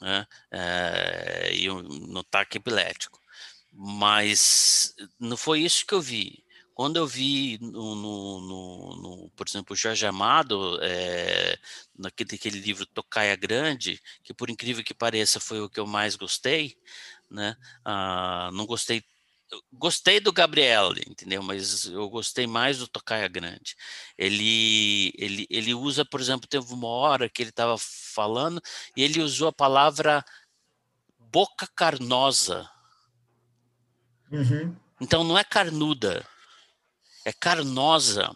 né? 0.00 0.26
É, 0.50 1.50
e 1.54 1.70
um, 1.70 2.14
um 2.14 2.18
ataque 2.18 2.58
epilético. 2.58 3.20
Mas 3.72 4.94
não 5.18 5.36
foi 5.36 5.60
isso 5.60 5.84
que 5.84 5.94
eu 5.94 6.00
vi. 6.00 6.44
Quando 6.80 6.96
eu 6.96 7.06
vi, 7.06 7.58
no, 7.60 7.94
no, 7.94 8.40
no, 8.40 8.96
no 8.96 9.30
por 9.36 9.46
exemplo, 9.46 9.74
o 9.74 9.76
Jorge 9.76 10.06
Amado, 10.06 10.78
é, 10.80 11.58
naquele, 11.94 12.30
naquele 12.32 12.58
livro 12.58 12.86
Tocaia 12.86 13.36
Grande, 13.36 14.00
que 14.24 14.32
por 14.32 14.48
incrível 14.48 14.82
que 14.82 14.94
pareça 14.94 15.38
foi 15.38 15.60
o 15.60 15.68
que 15.68 15.78
eu 15.78 15.86
mais 15.86 16.16
gostei, 16.16 16.78
né? 17.30 17.54
Ah, 17.84 18.48
não 18.54 18.64
gostei 18.64 19.04
gostei 19.70 20.20
do 20.20 20.32
Gabriel, 20.32 20.94
entendeu? 21.06 21.42
Mas 21.42 21.84
eu 21.84 22.08
gostei 22.08 22.46
mais 22.46 22.78
do 22.78 22.88
Tocaia 22.88 23.28
Grande. 23.28 23.76
Ele, 24.16 25.12
ele, 25.18 25.46
ele 25.50 25.74
usa, 25.74 26.02
por 26.02 26.18
exemplo, 26.18 26.48
teve 26.48 26.72
uma 26.72 26.88
hora 26.88 27.28
que 27.28 27.42
ele 27.42 27.50
estava 27.50 27.76
falando 27.76 28.58
e 28.96 29.02
ele 29.02 29.20
usou 29.20 29.48
a 29.48 29.52
palavra 29.52 30.24
boca 31.30 31.68
carnosa. 31.76 32.66
Uhum. 34.32 34.74
Então 34.98 35.22
não 35.22 35.36
é 35.36 35.44
carnuda, 35.44 36.26
é 37.24 37.32
carnosa. 37.32 38.30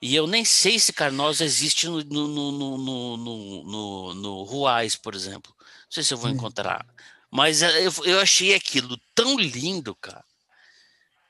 E 0.00 0.14
eu 0.14 0.26
nem 0.26 0.44
sei 0.44 0.78
se 0.78 0.92
carnosa 0.92 1.44
existe 1.44 1.86
no, 1.86 2.02
no, 2.02 2.28
no, 2.28 2.52
no, 2.52 3.16
no, 3.16 3.64
no, 3.64 4.14
no 4.14 4.42
Ruais, 4.42 4.96
por 4.96 5.14
exemplo. 5.14 5.54
Não 5.58 5.90
sei 5.90 6.02
se 6.02 6.14
eu 6.14 6.18
vou 6.18 6.30
encontrar. 6.30 6.86
Mas 7.30 7.62
eh, 7.62 7.86
eu, 7.86 7.92
eu 8.04 8.20
achei 8.20 8.54
aquilo 8.54 8.98
tão 9.14 9.38
lindo, 9.38 9.94
cara, 9.94 10.24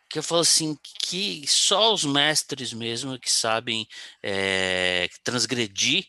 que 0.08 0.18
eu 0.18 0.22
falo 0.22 0.42
assim, 0.42 0.78
que 1.00 1.44
só 1.46 1.92
os 1.92 2.04
mestres 2.04 2.72
mesmo 2.72 3.18
que 3.18 3.30
sabem 3.30 3.88
é, 4.22 5.08
transgredir 5.24 6.06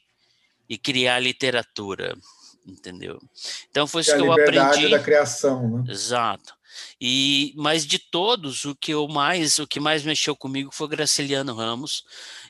e 0.70 0.78
criar 0.78 1.20
literatura, 1.20 2.16
entendeu? 2.66 3.20
Então 3.70 3.88
foi 3.88 4.02
isso 4.02 4.12
que, 4.12 4.18
que 4.18 4.24
eu 4.24 4.32
aprendi. 4.32 4.90
da 4.90 5.00
criação, 5.00 5.84
né? 5.84 5.92
Exato. 5.92 6.57
E 7.00 7.54
mas 7.56 7.86
de 7.86 8.00
todos, 8.00 8.66
o 8.66 8.76
que 8.76 8.94
eu 8.94 9.08
mais, 9.08 9.60
o 9.60 9.68
que 9.68 9.80
mais 9.80 10.04
mexeu 10.04 10.36
comigo 10.36 10.72
foi 10.74 10.88
Graciliano 10.88 11.54
Ramos 11.56 12.04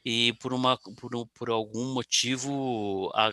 e 0.06 0.34
por 0.42 0.54
uma 0.54 0.78
por, 0.78 1.28
por 1.34 1.50
algum 1.50 1.94
motivo 1.94 3.12
a, 3.16 3.30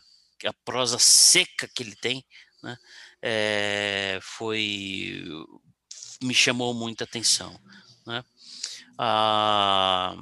a 0.47 0.53
prosa 0.65 0.99
seca 0.99 1.69
que 1.69 1.83
ele 1.83 1.97
tem, 1.97 2.25
né? 2.63 2.77
é, 3.23 4.19
foi 4.23 5.25
me 6.23 6.35
chamou 6.35 6.75
muita 6.75 7.05
atenção, 7.05 7.59
né? 8.07 8.23
Ah, 8.99 10.15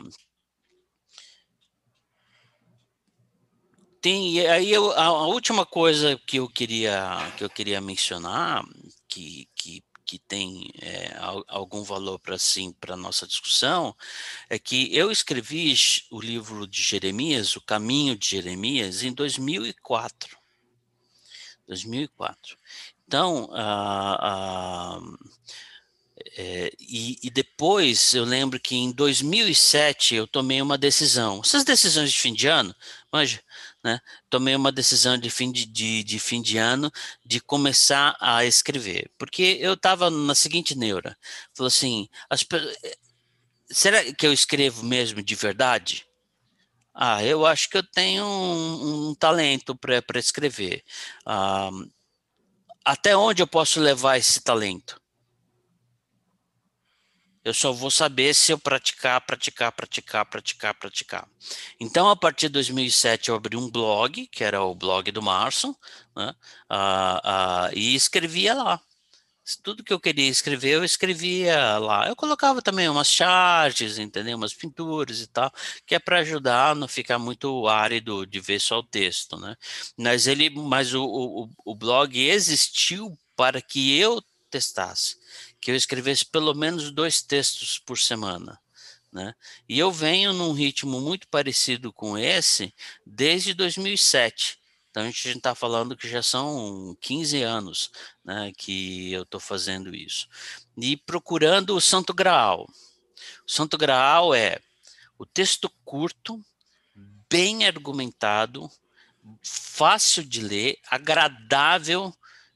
tem 4.01 4.47
aí 4.47 4.73
eu, 4.73 4.93
a, 4.93 5.05
a, 5.05 5.27
última 5.27 5.67
coisa 5.67 6.19
que 6.27 6.39
eu 6.39 6.49
queria 6.49 7.33
que 7.37 7.45
eu 7.45 7.51
queria 7.51 7.81
mencionar 7.81 8.65
que, 9.09 9.49
que, 9.55 9.85
que 10.13 10.19
tem 10.19 10.71
é, 10.79 11.17
algum 11.49 11.83
valor 11.83 12.19
para 12.19 12.37
sim 12.37 12.71
para 12.71 12.95
nossa 12.95 13.27
discussão 13.27 13.97
é 14.51 14.59
que 14.59 14.95
eu 14.95 15.11
escrevi 15.11 15.75
o 16.11 16.21
livro 16.21 16.67
de 16.67 16.83
Jeremias, 16.83 17.57
o 17.57 17.63
Caminho 17.63 18.15
de 18.15 18.29
Jeremias, 18.29 19.03
em 19.03 19.11
2004. 19.15 20.37
2004. 21.67 22.59
Então, 23.07 23.49
a, 23.55 24.99
a, 24.99 25.01
é, 26.37 26.73
e, 26.81 27.19
e, 27.23 27.31
depois 27.31 28.15
eu 28.15 28.25
lembro 28.25 28.59
que 28.59 28.75
em 28.75 28.91
2007 28.91 30.15
eu 30.15 30.27
tomei 30.27 30.63
uma 30.63 30.79
decisão. 30.79 31.41
Essas 31.45 31.63
decisões 31.65 32.11
de 32.11 32.19
fim 32.19 32.33
de 32.33 32.47
ano, 32.49 32.75
manja, 33.13 33.43
né? 33.85 34.01
Tomei 34.31 34.57
uma 34.57 34.73
decisão 34.73 35.19
de 35.19 35.29
fim 35.29 35.53
de, 35.53 35.67
de, 35.67 36.03
de 36.03 36.19
fim 36.19 36.41
de 36.41 36.57
ano 36.57 36.91
de 37.25 37.41
começar 37.41 38.17
a 38.21 38.45
escrever, 38.47 39.11
porque 39.19 39.59
eu 39.61 39.75
estava 39.75 40.11
na 40.11 40.35
seguinte 40.35 40.75
neura. 40.75 41.17
Falou 41.55 41.69
assim, 41.69 42.09
as, 42.31 42.45
será 43.71 44.03
que 44.15 44.27
eu 44.27 44.33
escrevo 44.33 44.85
mesmo 44.85 45.23
de 45.23 45.35
verdade? 45.35 46.07
Ah, 46.95 47.25
eu 47.25 47.45
acho 47.47 47.69
que 47.69 47.77
eu 47.77 47.83
tenho 47.83 48.25
um, 48.25 49.11
um 49.11 49.15
talento 49.15 49.77
para 49.77 50.19
escrever. 50.19 50.83
Ah, 51.27 51.71
até 52.85 53.17
onde 53.17 53.43
eu 53.43 53.47
posso 53.47 53.81
levar 53.81 54.19
esse 54.19 54.41
talento? 54.43 55.02
Eu 57.45 57.53
só 57.53 57.73
vou 57.73 57.91
saber 57.91 58.35
se 58.35 58.53
eu 58.53 58.59
praticar, 58.59 59.21
praticar, 59.21 59.73
praticar, 59.73 60.25
praticar, 60.27 60.75
praticar. 60.75 61.29
Então, 61.81 62.09
a 62.09 62.17
partir 62.17 62.47
de 62.47 62.55
2007, 62.55 63.29
eu 63.31 63.35
abri 63.35 63.57
um 63.57 63.71
blog, 63.71 64.27
que 64.29 64.45
era 64.45 64.63
o 64.63 64.75
blog 64.75 65.11
do 65.11 65.23
Marson, 65.23 65.75
né? 66.17 66.35
Ah, 66.69 67.21
ah, 67.69 67.71
e 67.75 67.95
escrevia 67.95 68.55
lá 68.55 68.81
tudo 69.63 69.83
que 69.83 69.93
eu 69.93 70.01
queria 70.01 70.29
escrever, 70.29 70.75
eu 70.75 70.85
escrevia 70.85 71.79
lá. 71.79 72.09
Eu 72.09 72.15
colocava 72.15 72.63
também 72.63 72.89
umas 72.89 73.09
charges, 73.09 73.99
entendeu? 73.99 74.37
Umas 74.37 74.55
pinturas 74.55 75.21
e 75.21 75.27
tal, 75.27 75.53
que 75.87 75.95
é 75.95 75.99
para 75.99 76.21
ajudar 76.21 76.71
a 76.71 76.75
não 76.75 76.87
ficar 76.89 77.19
muito 77.19 77.67
árido 77.67 78.25
de 78.27 78.41
ver 78.41 78.61
só 78.61 78.79
o 78.79 78.83
texto, 78.85 79.39
né? 79.39 79.57
Mas 79.97 80.27
ele, 80.27 80.51
mas 80.51 80.95
o, 80.95 81.05
o, 81.05 81.51
o 81.65 81.75
blog 81.75 82.19
existiu 82.19 83.19
para 83.37 83.61
que 83.61 83.99
eu 83.99 84.23
testasse, 84.51 85.17
que 85.63 85.71
eu 85.71 85.77
escrevesse 85.77 86.27
pelo 86.27 86.53
menos 86.55 86.91
dois 86.91 87.23
textos 87.23 87.79
por 87.79 87.97
semana. 87.97 88.61
Né? 89.13 89.33
E 89.69 89.79
eu 89.79 89.93
venho 89.93 90.33
num 90.33 90.53
ritmo 90.53 91.01
muito 91.01 91.29
parecido 91.29 91.93
com 91.93 92.19
esse 92.19 92.75
desde 93.07 93.55
2007. 93.55 94.59
Então 94.91 95.05
a 95.05 95.07
gente 95.07 95.29
está 95.29 95.55
falando 95.55 95.97
que 95.97 96.09
já 96.09 96.21
são 96.21 96.97
15 97.01 97.43
anos 97.43 97.91
né, 98.25 98.53
que 98.59 99.13
eu 99.13 99.23
estou 99.23 99.39
fazendo 99.39 99.95
isso. 99.95 100.29
E 100.77 100.97
procurando 100.97 101.77
o 101.77 101.81
Santo 101.81 102.13
Graal. 102.13 102.69
O 103.47 103.51
Santo 103.51 103.79
Graal 103.79 104.35
é 104.35 104.59
o 105.17 105.25
texto 105.25 105.71
curto, 105.85 106.45
bem 107.31 107.65
argumentado, 107.65 108.69
fácil 109.41 110.25
de 110.25 110.41
ler, 110.41 110.79
agradável 110.91 112.13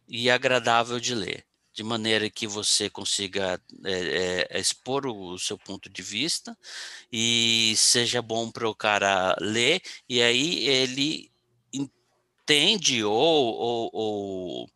e 0.08 0.28
agradável 0.28 0.98
de 0.98 1.14
ler, 1.14 1.45
de 1.76 1.82
maneira 1.82 2.30
que 2.30 2.46
você 2.46 2.88
consiga 2.88 3.60
é, 3.84 4.48
é, 4.50 4.58
expor 4.58 5.06
o, 5.06 5.34
o, 5.34 5.38
seu 5.38 5.58
ponto 5.58 5.90
de 5.90 6.00
vista 6.00 6.56
e 7.12 7.74
seja 7.76 8.22
bom 8.22 8.50
para 8.50 8.66
o 8.66 8.74
cara 8.74 9.36
ler, 9.38 9.82
e 10.08 10.22
aí 10.22 10.66
ele 10.66 11.30
entende 11.70 13.04
ou, 13.04 13.12
ou, 13.12 13.90
ou, 13.92 14.70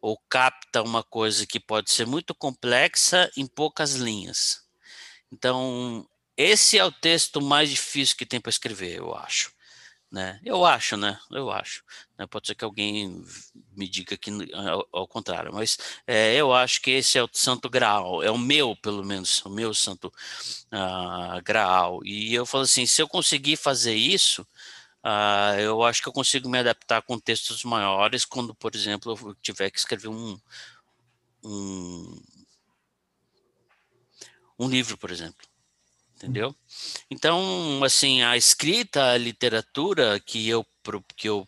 ou 0.00 0.18
capta 0.28 0.80
uma 0.80 1.02
coisa 1.02 1.44
que 1.44 1.58
pode 1.58 1.90
ser 1.90 2.06
muito 2.06 2.32
complexa 2.36 3.28
em 3.36 3.48
poucas 3.48 3.94
linhas. 3.94 4.62
Então, 5.32 6.08
esse 6.36 6.78
é 6.78 6.84
o 6.84 6.92
texto 6.92 7.42
mais 7.42 7.68
difícil 7.68 8.16
que 8.16 8.24
tem 8.26 8.40
para 8.40 8.50
escrever, 8.50 8.98
eu 8.98 9.12
acho. 9.12 9.52
Né? 10.14 10.38
Eu 10.44 10.64
acho, 10.64 10.96
né? 10.96 11.18
Eu 11.28 11.50
acho. 11.50 11.82
Né? 12.16 12.24
Pode 12.24 12.46
ser 12.46 12.54
que 12.54 12.64
alguém 12.64 13.24
me 13.76 13.88
diga 13.88 14.16
que 14.16 14.30
ao, 14.54 14.88
ao 14.92 15.08
contrário, 15.08 15.52
mas 15.52 15.76
é, 16.06 16.36
eu 16.36 16.54
acho 16.54 16.80
que 16.80 16.92
esse 16.92 17.18
é 17.18 17.22
o 17.24 17.28
santo 17.32 17.68
graal, 17.68 18.22
é 18.22 18.30
o 18.30 18.38
meu, 18.38 18.76
pelo 18.76 19.04
menos, 19.04 19.44
o 19.44 19.50
meu 19.50 19.74
santo 19.74 20.06
uh, 20.72 21.42
graal. 21.42 21.98
E 22.04 22.32
eu 22.32 22.46
falo 22.46 22.62
assim, 22.62 22.86
se 22.86 23.02
eu 23.02 23.08
conseguir 23.08 23.56
fazer 23.56 23.94
isso, 23.94 24.46
Uh, 25.06 25.60
eu 25.60 25.84
acho 25.84 26.00
que 26.00 26.08
eu 26.08 26.12
consigo 26.14 26.48
me 26.48 26.58
adaptar 26.58 27.02
com 27.02 27.18
textos 27.18 27.62
maiores 27.62 28.24
quando, 28.24 28.54
por 28.54 28.74
exemplo, 28.74 29.12
eu 29.12 29.34
tiver 29.42 29.70
que 29.70 29.78
escrever 29.78 30.08
um, 30.08 30.40
um, 31.44 32.22
um 34.58 34.66
livro, 34.66 34.96
por 34.96 35.10
exemplo. 35.10 35.46
Entendeu? 36.24 36.54
Então, 37.10 37.84
assim, 37.84 38.22
a 38.22 38.36
escrita, 38.36 39.12
a 39.12 39.18
literatura 39.18 40.18
que 40.20 40.48
eu, 40.48 40.66
que 41.16 41.28
eu 41.28 41.46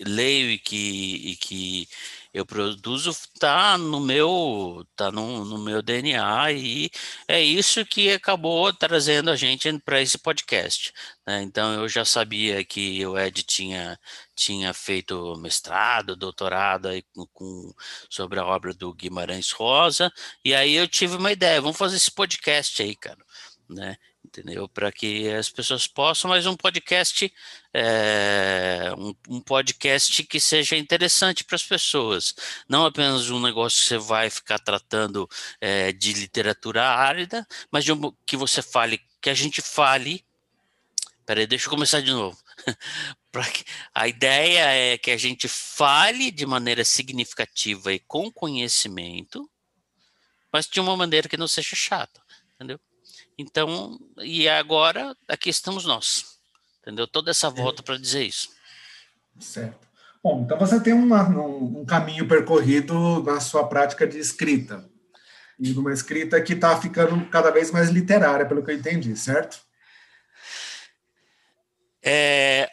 leio 0.00 0.50
e 0.50 0.58
que, 0.58 1.30
e 1.32 1.36
que 1.36 1.88
eu 2.32 2.44
produzo 2.46 3.12
tá 3.38 3.76
no 3.76 4.00
meu 4.00 4.86
tá 4.96 5.10
no, 5.10 5.44
no 5.44 5.58
meu 5.58 5.82
DNA 5.82 6.52
e 6.52 6.90
é 7.26 7.42
isso 7.42 7.84
que 7.84 8.10
acabou 8.10 8.72
trazendo 8.72 9.30
a 9.30 9.36
gente 9.36 9.78
para 9.80 10.00
esse 10.00 10.18
podcast. 10.18 10.92
Né? 11.26 11.42
Então 11.42 11.74
eu 11.74 11.88
já 11.88 12.04
sabia 12.04 12.64
que 12.64 13.04
o 13.06 13.18
Ed 13.18 13.42
tinha 13.42 13.98
tinha 14.34 14.72
feito 14.72 15.34
mestrado, 15.38 16.16
doutorado 16.16 16.88
aí 16.88 17.02
com, 17.14 17.26
com, 17.32 17.74
sobre 18.08 18.38
a 18.38 18.46
obra 18.46 18.72
do 18.72 18.94
Guimarães 18.94 19.50
Rosa 19.50 20.12
e 20.44 20.54
aí 20.54 20.74
eu 20.74 20.88
tive 20.88 21.16
uma 21.16 21.32
ideia, 21.32 21.60
vamos 21.60 21.76
fazer 21.78 21.96
esse 21.96 22.10
podcast 22.10 22.82
aí, 22.82 22.94
cara, 22.96 23.18
né? 23.68 23.96
entendeu? 24.28 24.68
Para 24.68 24.92
que 24.92 25.28
as 25.30 25.48
pessoas 25.50 25.86
possam, 25.86 26.30
mas 26.30 26.46
um 26.46 26.56
podcast, 26.56 27.32
é, 27.72 28.92
um, 28.96 29.14
um, 29.28 29.40
podcast 29.40 30.22
que 30.24 30.38
seja 30.38 30.76
interessante 30.76 31.44
para 31.44 31.56
as 31.56 31.64
pessoas, 31.64 32.34
não 32.68 32.84
apenas 32.86 33.30
um 33.30 33.40
negócio 33.40 33.80
que 33.80 33.86
você 33.86 33.98
vai 33.98 34.30
ficar 34.30 34.58
tratando 34.58 35.28
é, 35.60 35.92
de 35.92 36.12
literatura 36.12 36.84
árida, 36.84 37.46
mas 37.70 37.84
de 37.84 37.92
um, 37.92 38.12
que 38.26 38.36
você 38.36 38.62
fale, 38.62 39.00
que 39.20 39.30
a 39.30 39.34
gente 39.34 39.60
fale. 39.60 40.24
Peraí, 41.26 41.46
deixa 41.46 41.66
eu 41.66 41.70
começar 41.70 42.00
de 42.00 42.12
novo. 42.12 42.38
a 43.94 44.08
ideia 44.08 44.94
é 44.94 44.98
que 44.98 45.10
a 45.10 45.16
gente 45.16 45.48
fale 45.48 46.30
de 46.30 46.46
maneira 46.46 46.84
significativa 46.84 47.92
e 47.92 47.98
com 47.98 48.32
conhecimento, 48.32 49.48
mas 50.52 50.66
de 50.66 50.80
uma 50.80 50.96
maneira 50.96 51.28
que 51.28 51.36
não 51.36 51.46
seja 51.46 51.76
chata, 51.76 52.20
entendeu? 52.54 52.80
Então, 53.38 53.98
e 54.18 54.48
agora 54.48 55.16
aqui 55.28 55.48
estamos 55.48 55.84
nós, 55.84 56.24
entendeu? 56.82 57.06
Toda 57.06 57.30
essa 57.30 57.48
volta 57.48 57.82
para 57.84 57.96
dizer 57.96 58.24
isso. 58.24 58.48
Certo. 59.38 59.86
Bom, 60.22 60.42
então 60.44 60.58
você 60.58 60.80
tem 60.80 60.92
uma, 60.92 61.28
um, 61.28 61.80
um, 61.80 61.86
caminho 61.86 62.26
percorrido 62.26 63.22
na 63.22 63.38
sua 63.38 63.68
prática 63.68 64.06
de 64.06 64.18
escrita. 64.18 64.90
E 65.58 65.70
numa 65.70 65.92
escrita 65.92 66.40
que 66.40 66.54
está 66.54 66.80
ficando 66.80 67.24
cada 67.30 67.50
vez 67.50 67.70
mais 67.70 67.90
literária, 67.90 68.46
pelo 68.46 68.64
que 68.64 68.72
eu 68.72 68.76
entendi, 68.76 69.16
certo? 69.16 69.60
É, 72.02 72.68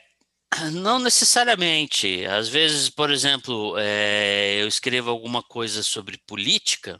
não 0.71 0.97
necessariamente. 0.99 2.25
Às 2.25 2.49
vezes, 2.49 2.89
por 2.89 3.11
exemplo, 3.11 3.75
é, 3.77 4.61
eu 4.61 4.67
escrevo 4.67 5.09
alguma 5.09 5.43
coisa 5.43 5.83
sobre 5.83 6.17
política, 6.25 6.99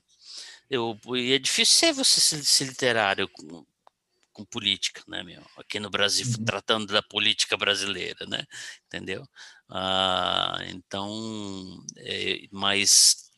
eu, 0.70 1.00
e 1.16 1.34
é 1.34 1.40
difícil 1.40 1.76
ser 1.76 1.94
você 1.94 2.44
ser 2.44 2.66
literário 2.66 3.28
com, 3.30 3.66
com, 4.34 4.46
política, 4.46 5.04
né, 5.08 5.24
meu? 5.24 5.46
Aqui 5.58 5.80
no 5.80 5.90
Brasil, 5.90 6.26
uhum. 6.28 6.46
tratando 6.46 6.94
da 6.94 7.02
política 7.02 7.58
brasileira, 7.58 8.26
né? 8.28 8.44
Entendeu? 8.88 9.28
Ah, 9.70 10.58
então, 10.68 11.84
é, 11.98 12.48
mas, 12.52 13.32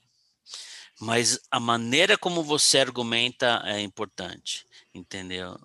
mas 0.99 1.39
a 1.51 1.59
maneira 1.59 2.17
como 2.17 2.43
você 2.43 2.79
argumenta 2.79 3.61
é 3.65 3.79
importante 3.81 4.66
entendeu? 4.97 5.57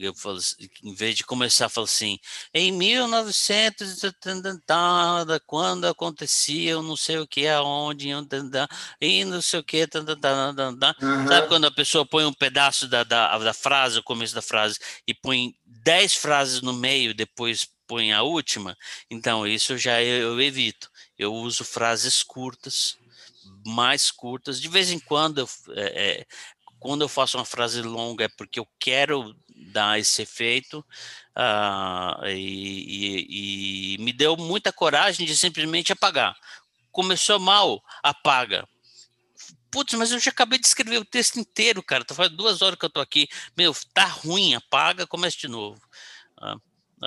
Eu 0.00 0.14
falo, 0.14 0.36
assim, 0.36 0.54
em 0.82 0.94
vez 0.94 1.16
de 1.16 1.24
começar 1.24 1.66
a 1.66 1.68
falar 1.68 1.86
assim, 1.86 2.18
em 2.52 2.70
1900 2.70 4.02
quando 5.46 5.86
acontecia, 5.86 6.72
eu 6.72 6.82
não 6.82 6.96
sei 6.96 7.18
o 7.18 7.26
que, 7.26 7.46
aonde, 7.48 8.08
e 9.00 9.24
não 9.24 9.42
sei 9.42 9.60
o 9.60 9.64
que, 9.64 9.86
uhum. 11.00 11.26
sabe 11.26 11.48
quando 11.48 11.64
a 11.66 11.70
pessoa 11.70 12.06
põe 12.06 12.24
um 12.24 12.32
pedaço 12.32 12.86
da, 12.88 13.02
da, 13.02 13.36
da 13.38 13.54
frase, 13.54 13.98
o 13.98 14.02
começo 14.02 14.34
da 14.34 14.42
frase, 14.42 14.78
e 15.06 15.14
põe 15.14 15.54
dez 15.64 16.14
frases 16.14 16.60
no 16.60 16.72
meio, 16.72 17.14
depois 17.14 17.66
põe 17.86 18.12
a 18.12 18.22
última? 18.22 18.76
Então, 19.10 19.46
isso 19.46 19.78
já 19.78 20.02
eu, 20.02 20.32
eu 20.32 20.40
evito. 20.40 20.90
Eu 21.18 21.32
uso 21.32 21.64
frases 21.64 22.22
curtas, 22.22 22.98
mais 23.64 24.10
curtas. 24.10 24.60
De 24.60 24.68
vez 24.68 24.90
em 24.90 24.98
quando 24.98 25.38
eu, 25.38 25.48
é, 25.70 26.20
é 26.20 26.26
quando 26.86 27.02
eu 27.02 27.08
faço 27.08 27.36
uma 27.36 27.44
frase 27.44 27.82
longa 27.82 28.26
é 28.26 28.28
porque 28.28 28.60
eu 28.60 28.68
quero 28.78 29.34
dar 29.72 29.98
esse 29.98 30.22
efeito 30.22 30.78
uh, 31.36 32.26
e, 32.28 33.26
e, 33.28 33.94
e 33.94 33.98
me 33.98 34.12
deu 34.12 34.36
muita 34.36 34.72
coragem 34.72 35.26
de 35.26 35.36
simplesmente 35.36 35.92
apagar. 35.92 36.36
Começou 36.92 37.40
mal, 37.40 37.82
apaga. 38.02 38.68
Putz, 39.68 39.94
mas 39.94 40.12
eu 40.12 40.20
já 40.20 40.30
acabei 40.30 40.60
de 40.60 40.66
escrever 40.66 40.98
o 40.98 41.04
texto 41.04 41.40
inteiro, 41.40 41.82
cara. 41.82 42.04
Tá 42.04 42.14
faz 42.14 42.30
duas 42.30 42.62
horas 42.62 42.78
que 42.78 42.84
eu 42.84 42.90
tô 42.90 43.00
aqui. 43.00 43.28
Meu, 43.56 43.74
tá 43.92 44.04
ruim, 44.04 44.54
apaga, 44.54 45.06
começa 45.08 45.36
de 45.36 45.48
novo. 45.48 45.80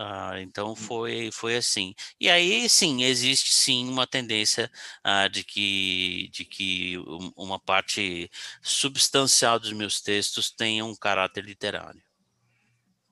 Ah, 0.02 0.40
então 0.40 0.72
hum. 0.72 0.76
foi, 0.78 1.30
foi 1.30 1.58
assim. 1.58 1.94
E 2.22 2.30
aí 2.30 2.70
sim, 2.70 3.04
existe 3.04 3.54
sim 3.54 3.90
uma 3.90 4.08
tendência 4.08 4.72
ah, 5.04 5.28
de 5.28 5.44
que, 5.44 6.30
de 6.32 6.46
que 6.46 6.96
uma 7.36 7.60
parte 7.60 8.32
substancial 8.62 9.60
dos 9.60 9.74
meus 9.74 10.00
textos 10.00 10.50
tenha 10.50 10.86
um 10.86 10.96
caráter 10.96 11.44
literário. 11.44 12.02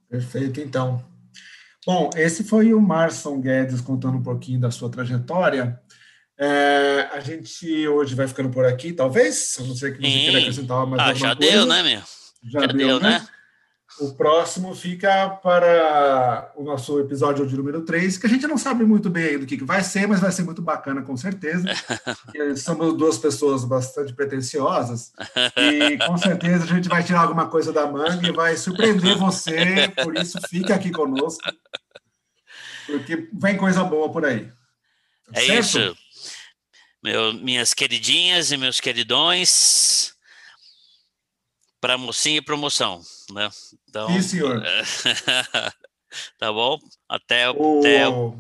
Perfeito, 0.10 0.62
então. 0.62 1.06
Bom, 1.86 2.10
esse 2.16 2.46
foi 2.46 2.74
o 2.74 2.80
Marson 2.80 3.42
Guedes 3.42 3.82
contando 3.82 4.18
um 4.18 4.24
pouquinho 4.24 4.62
da 4.62 4.72
sua 4.72 4.90
trajetória. 4.90 5.78
É, 6.40 7.10
a 7.12 7.20
gente 7.20 7.86
hoje 7.86 8.16
vai 8.16 8.30
ficando 8.30 8.50
por 8.50 8.64
aqui, 8.64 8.94
talvez, 8.94 9.58
a 9.60 9.64
não 9.64 9.76
ser 9.76 9.94
que 9.94 10.02
você 10.02 10.20
queira 10.20 10.40
acrescentar 10.40 10.88
mais 10.88 11.02
ah, 11.02 11.08
alguma 11.08 11.28
já 11.28 11.36
coisa. 11.36 11.52
Deu, 11.52 11.66
né, 11.66 11.84
meu? 11.84 12.02
Já, 12.44 12.62
já 12.62 12.68
deu, 12.68 12.78
deu 12.78 13.00
né? 13.02 13.20
né? 13.20 13.28
O 14.00 14.14
próximo 14.14 14.76
fica 14.76 15.30
para 15.42 16.52
o 16.56 16.64
nosso 16.64 17.00
episódio 17.00 17.48
de 17.48 17.58
número 17.58 17.82
3, 17.82 18.18
que 18.18 18.28
a 18.28 18.30
gente 18.30 18.46
não 18.46 18.58
sabe 18.58 18.84
muito 18.84 19.10
bem 19.10 19.40
do 19.40 19.46
que 19.46 19.64
vai 19.64 19.84
ser, 19.84 20.08
mas 20.08 20.20
vai 20.20 20.32
ser 20.32 20.44
muito 20.44 20.62
bacana, 20.62 21.02
com 21.02 21.18
certeza. 21.18 21.66
somos 22.58 22.96
duas 22.96 23.18
pessoas 23.18 23.66
bastante 23.66 24.14
pretensiosas 24.14 25.12
e 25.58 25.98
com 26.06 26.16
certeza 26.18 26.66
a 26.66 26.68
gente 26.68 26.88
vai 26.88 27.04
tirar 27.04 27.22
alguma 27.22 27.48
coisa 27.48 27.74
da 27.74 27.88
manga 27.88 28.28
e 28.28 28.32
vai 28.32 28.56
surpreender 28.56 29.18
você, 29.18 29.92
por 30.04 30.16
isso 30.16 30.40
fica 30.48 30.76
aqui 30.76 30.92
conosco, 30.92 31.42
porque 32.86 33.30
vem 33.34 33.58
coisa 33.58 33.84
boa 33.84 34.12
por 34.12 34.26
aí. 34.26 34.52
Tá 35.34 35.42
é 35.42 35.46
certo? 35.46 35.60
isso. 35.60 35.98
Meu, 37.04 37.34
minhas 37.34 37.74
queridinhas 37.74 38.52
e 38.52 38.58
meus 38.58 38.80
queridões 38.80 40.17
para 41.88 41.98
mocinha 41.98 42.40
e 42.40 42.42
promoção, 42.42 43.02
né? 43.32 43.50
Então, 43.88 44.10
Sim, 44.10 44.22
senhor. 44.22 44.62
tá 46.38 46.52
bom? 46.52 46.78
Até 47.08 47.50
o, 47.50 47.80
até 47.80 48.06
o 48.10 48.36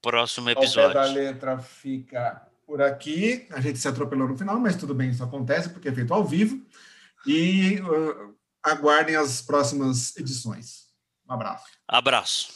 próximo 0.00 0.48
episódio. 0.48 0.90
O 0.90 0.92
pé 0.92 1.08
da 1.08 1.12
letra 1.12 1.58
fica 1.58 2.46
por 2.64 2.80
aqui. 2.80 3.48
A 3.50 3.60
gente 3.60 3.80
se 3.80 3.88
atropelou 3.88 4.28
no 4.28 4.38
final, 4.38 4.60
mas 4.60 4.76
tudo 4.76 4.94
bem, 4.94 5.10
isso 5.10 5.24
acontece 5.24 5.70
porque 5.70 5.88
é 5.88 5.92
feito 5.92 6.14
ao 6.14 6.24
vivo. 6.24 6.64
E 7.26 7.80
uh, 7.80 8.32
aguardem 8.62 9.16
as 9.16 9.42
próximas 9.42 10.16
edições. 10.16 10.84
Um 11.28 11.32
abraço. 11.32 11.66
Abraço. 11.88 12.54